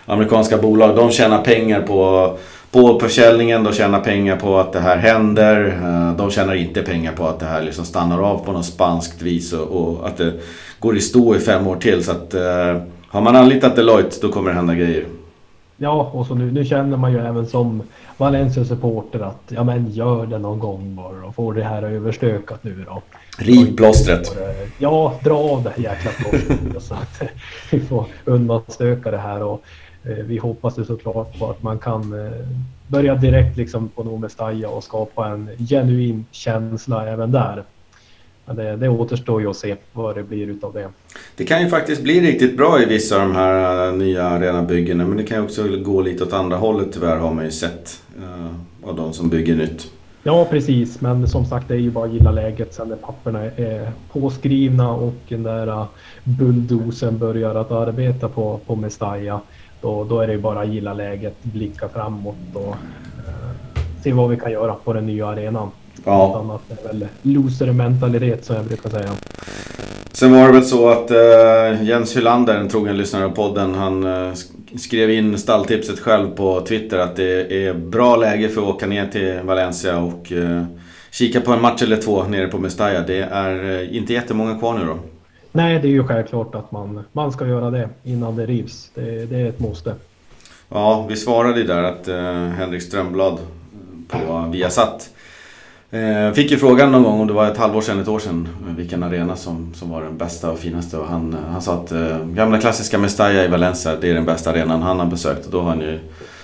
[0.05, 2.37] amerikanska bolag, de tjänar pengar på
[2.71, 5.65] på försäljningen, de tjänar pengar på att det här händer.
[5.83, 9.21] Eh, de tjänar inte pengar på att det här liksom stannar av på något spanskt
[9.21, 10.33] vis och, och att det
[10.79, 12.03] går i stå i fem år till.
[12.03, 15.05] Så att uh, har man anlitat Deloitte då kommer det hända grejer.
[15.77, 17.83] Ja, och så nu, nu känner man ju även som
[18.17, 22.85] Valencia-supporter att ja men gör det någon gång bara och få det här överstökat nu
[22.87, 23.01] då.
[23.37, 24.37] Riv plåstret.
[24.77, 27.21] Ja, dra av det här jäkla plåstret så att
[27.71, 29.43] vi får undanstöka det här.
[29.43, 32.31] Och Eh, vi hoppas ju såklart på att man kan eh,
[32.87, 37.63] börja direkt liksom på Nomestaja och skapa en genuin känsla även där.
[38.45, 40.89] Men det, det återstår ju att se vad det blir utav det.
[41.35, 45.07] Det kan ju faktiskt bli riktigt bra i vissa av de här eh, nya arenabyggena
[45.07, 48.03] men det kan ju också gå lite åt andra hållet tyvärr har man ju sett
[48.83, 49.91] av de som bygger nytt.
[50.23, 53.43] Ja precis men som sagt det är ju bara att gilla läget sen när papperna
[53.43, 55.85] är påskrivna och den där
[56.23, 59.41] bulldosen börjar att arbeta på, på Mestalla.
[59.81, 62.75] Då, då är det bara att gilla läget, blicka framåt och
[63.27, 63.51] eh,
[64.03, 65.71] se vad vi kan göra på den nya arenan.
[66.05, 66.39] Ja.
[66.39, 69.09] Annat är väl loser-mentalitet som jag brukar säga.
[70.13, 74.03] Sen var det väl så att uh, Jens Hylander, en trogen lyssnare av podden, han
[74.03, 74.33] uh,
[74.77, 79.07] skrev in stalltipset själv på Twitter att det är bra läge för att åka ner
[79.07, 80.63] till Valencia och uh,
[81.11, 82.99] kika på en match eller två nere på Mestalla.
[82.99, 84.97] Det är inte jättemånga kvar nu då.
[85.51, 88.91] Nej, det är ju självklart att man, man ska göra det innan det rivs.
[88.93, 89.95] Det, det är ett måste.
[90.69, 92.15] Ja, vi svarade ju där att eh,
[92.47, 93.39] Henrik Strömblad
[94.07, 95.09] på Viasat
[95.93, 98.47] Eh, fick ju frågan någon gång om det var ett halvår sedan, ett år sedan,
[98.77, 100.97] vilken arena som, som var den bästa och finaste.
[100.97, 104.49] Och han, han sa att eh, gamla klassiska Mestalla i Valencia, det är den bästa
[104.49, 105.45] arenan han har besökt.
[105.45, 105.99] Och då har han ju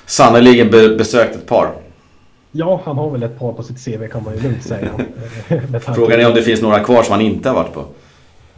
[0.06, 1.72] sannerligen be, besökt ett par.
[2.52, 4.90] Ja, han har väl ett par på sitt CV kan man ju lugnt säga.
[5.96, 7.86] Frågan är om det finns några kvar som han inte har varit på.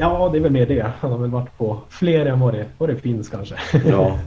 [0.01, 0.91] Ja, det är väl mer det.
[0.99, 3.55] Han har väl varit på fler än vad det, vad det finns kanske.
[3.87, 4.19] Ja.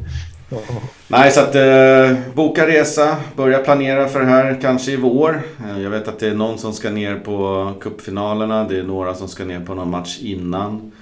[1.09, 5.43] Nej, så att eh, boka resa, börja planera för det här kanske i vår.
[5.65, 8.65] Eh, jag vet att det är någon som ska ner på cupfinalerna.
[8.69, 10.93] Det är några som ska ner på någon match innan.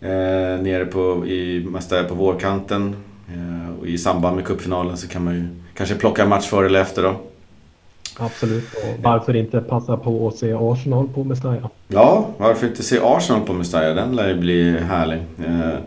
[0.00, 2.96] Eh, nere på, i, mesta på vårkanten.
[3.28, 6.66] Eh, och I samband med cupfinalen så kan man ju kanske plocka en match före
[6.66, 7.16] eller efter då.
[8.24, 11.70] Absolut, och varför inte passa på att se Arsenal på Mestalla?
[11.88, 13.94] Ja, varför inte se Arsenal på Mestalla?
[13.94, 15.18] Den lär ju bli härlig.
[15.44, 15.78] Eh,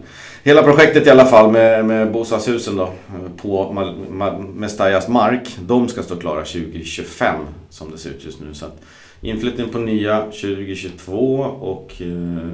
[0.43, 3.73] hela projektet i alla fall med, med bostadshusen då eh, på
[4.55, 5.57] Mestallas mark.
[5.59, 7.35] De ska stå klara 2025
[7.69, 8.53] som det ser ut just nu.
[8.53, 8.81] Så att
[9.21, 12.49] inflyttning på nya 2022 och eh,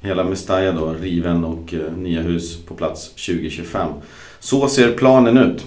[0.00, 3.88] hela Mestalla då riven och eh, nya hus på plats 2025.
[4.40, 5.64] Så ser planen ut.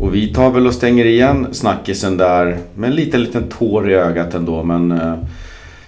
[0.00, 3.94] Och vi tar väl och stänger igen snackisen där med en liten, liten tår i
[3.94, 4.62] ögat ändå.
[4.62, 5.14] Men eh,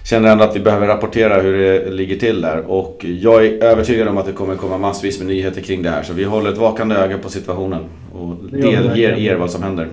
[0.05, 2.71] känner ändå att vi behöver rapportera hur det ligger till där.
[2.71, 6.03] Och jag är övertygad om att det kommer komma massvis med nyheter kring det här.
[6.03, 7.81] Så vi håller ett vakande öga på situationen
[8.13, 9.87] och delger er vad som händer.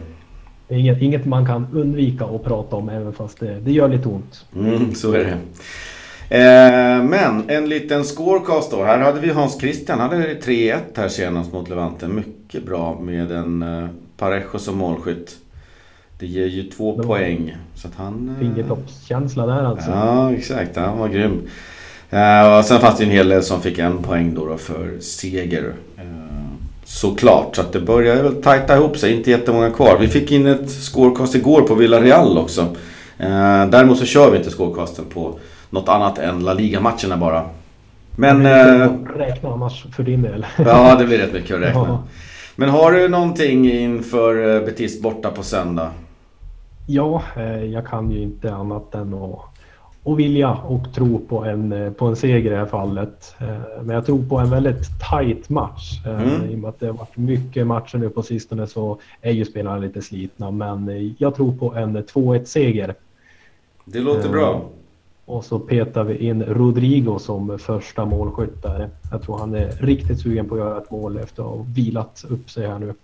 [0.69, 3.89] Det är inget, inget man kan undvika att prata om även fast det, det gör
[3.89, 4.45] lite ont.
[4.57, 5.37] Mm, så är det.
[6.31, 8.85] Eh, men en liten scorecast då.
[8.85, 10.01] Här hade vi Hans Christian.
[10.01, 12.09] Han hade 3-1 här senast mot Levante.
[12.09, 13.89] Mycket bra med en eh,
[14.21, 15.37] Parejo som målskytt.
[16.19, 17.57] Det ger ju två det poäng.
[17.75, 18.29] Så att han...
[18.29, 19.91] Eh, fingertoppskänsla där alltså.
[19.91, 20.77] Ja, exakt.
[20.77, 21.49] Han var grym.
[22.13, 25.01] Uh, och sen fanns det en hel del som fick en poäng då, då för
[25.01, 25.65] seger.
[25.65, 26.05] Uh,
[26.85, 29.17] såklart, så att det börjar väl tajta ihop sig.
[29.17, 29.99] Inte jättemånga kvar.
[30.01, 32.63] Vi fick in ett scorecast igår på Villarreal också.
[32.63, 35.39] Uh, däremot så kör vi inte scorecasten på
[35.71, 37.45] något annat än La Liga-matcherna bara.
[38.17, 38.47] Men...
[38.47, 40.47] Eh, räkna annars för din del.
[40.57, 42.03] ja, det blir rätt mycket att räkna.
[42.61, 45.91] Men har du någonting inför eh, Betis borta på söndag?
[46.87, 49.39] Ja, eh, jag kan ju inte annat än att
[50.03, 53.35] och vilja och tro på en, eh, på en seger i det här fallet.
[53.83, 56.07] Men jag tror på en väldigt tight match.
[56.07, 56.51] Mm.
[56.51, 59.45] I och med att det har varit mycket matcher nu på sistone så är ju
[59.45, 60.51] spelarna lite slitna.
[60.51, 62.95] Men jag tror på en 2-1 seger.
[63.85, 64.65] Det låter bra.
[65.31, 68.89] Och så petar vi in Rodrigo som första målskytt där.
[69.11, 72.25] Jag tror han är riktigt sugen på att göra ett mål efter att ha vilat
[72.29, 72.95] upp sig här nu.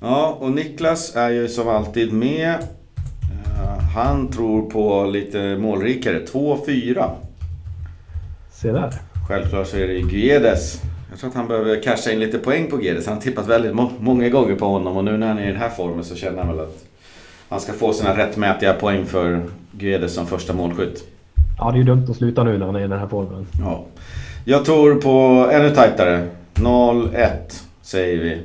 [0.00, 2.54] Ja, och Niklas är ju som alltid med.
[2.54, 6.18] Eh, han tror på lite målrikare.
[6.18, 7.10] 2-4.
[8.52, 8.92] Se där.
[9.28, 10.82] Självklart så är det Guedes.
[11.10, 13.06] Jag tror att han behöver casha in lite poäng på Guedes.
[13.06, 15.52] Han har tippat väldigt må många gånger på honom och nu när han är i
[15.52, 16.84] den här formen så känner han väl att
[17.48, 19.42] han ska få sina rättmätiga poäng för
[19.72, 21.15] Guedes som första målskytt.
[21.58, 23.46] Ja, det är ju dumt att sluta nu när han är i den här formen.
[23.60, 23.84] Ja.
[24.44, 25.10] Jag tror på
[25.52, 26.26] ännu tajtare.
[26.54, 27.28] 0-1
[27.82, 28.42] säger vi.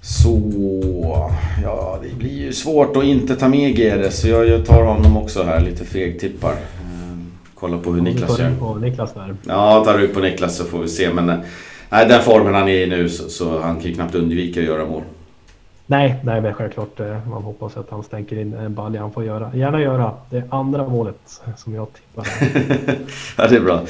[0.00, 0.40] Så...
[1.62, 4.20] Ja, det blir ju svårt att inte ta med Geres.
[4.20, 5.60] Så jag tar honom också här.
[5.60, 6.52] Lite fegtippar.
[6.52, 8.52] Ehm, kolla på hur Niklas gör.
[8.60, 9.36] på Niklas där.
[9.48, 11.12] Ja, tar du på Niklas så får vi se.
[11.12, 11.26] Men
[11.90, 14.66] nej, den formen han är i nu så, så han kan ju knappt undvika att
[14.66, 15.02] göra mål.
[15.86, 17.00] Nej, nej, men självklart.
[17.00, 19.00] Eh, man hoppas att han stänker in en balja.
[19.00, 22.26] Han får göra, gärna göra det andra målet som jag tippar.
[23.36, 23.80] ja, det är bra.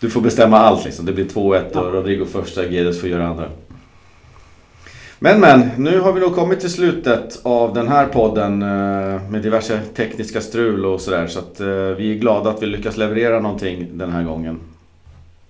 [0.00, 1.06] Du får bestämma allt liksom.
[1.06, 1.80] Det blir 2-1 ja.
[1.80, 3.48] och Rodrigo första, Gedes får göra andra.
[5.18, 9.42] Men men, nu har vi nog kommit till slutet av den här podden eh, med
[9.42, 11.26] diverse tekniska strul och sådär.
[11.26, 14.60] Så att eh, vi är glada att vi lyckas leverera någonting den här gången.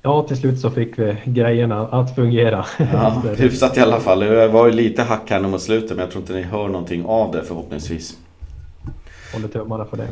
[0.03, 2.65] Ja, till slut så fick vi grejerna att fungera.
[2.93, 4.21] Ja, hyfsat i alla fall.
[4.21, 7.05] Det var ju lite hack här mot slutet men jag tror inte ni hör någonting
[7.07, 8.17] av det förhoppningsvis.
[9.33, 10.09] Håller tummarna för det.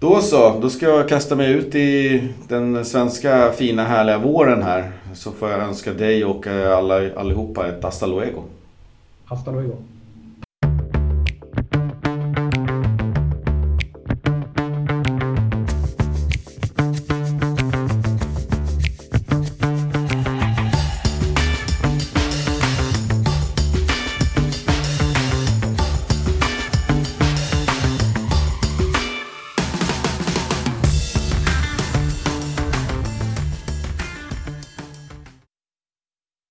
[0.00, 4.92] Då så, då ska jag kasta mig ut i den svenska fina härliga våren här.
[5.14, 8.42] Så får jag önska dig och alla, allihopa ett hasta luego.
[9.24, 9.76] Hasta luego.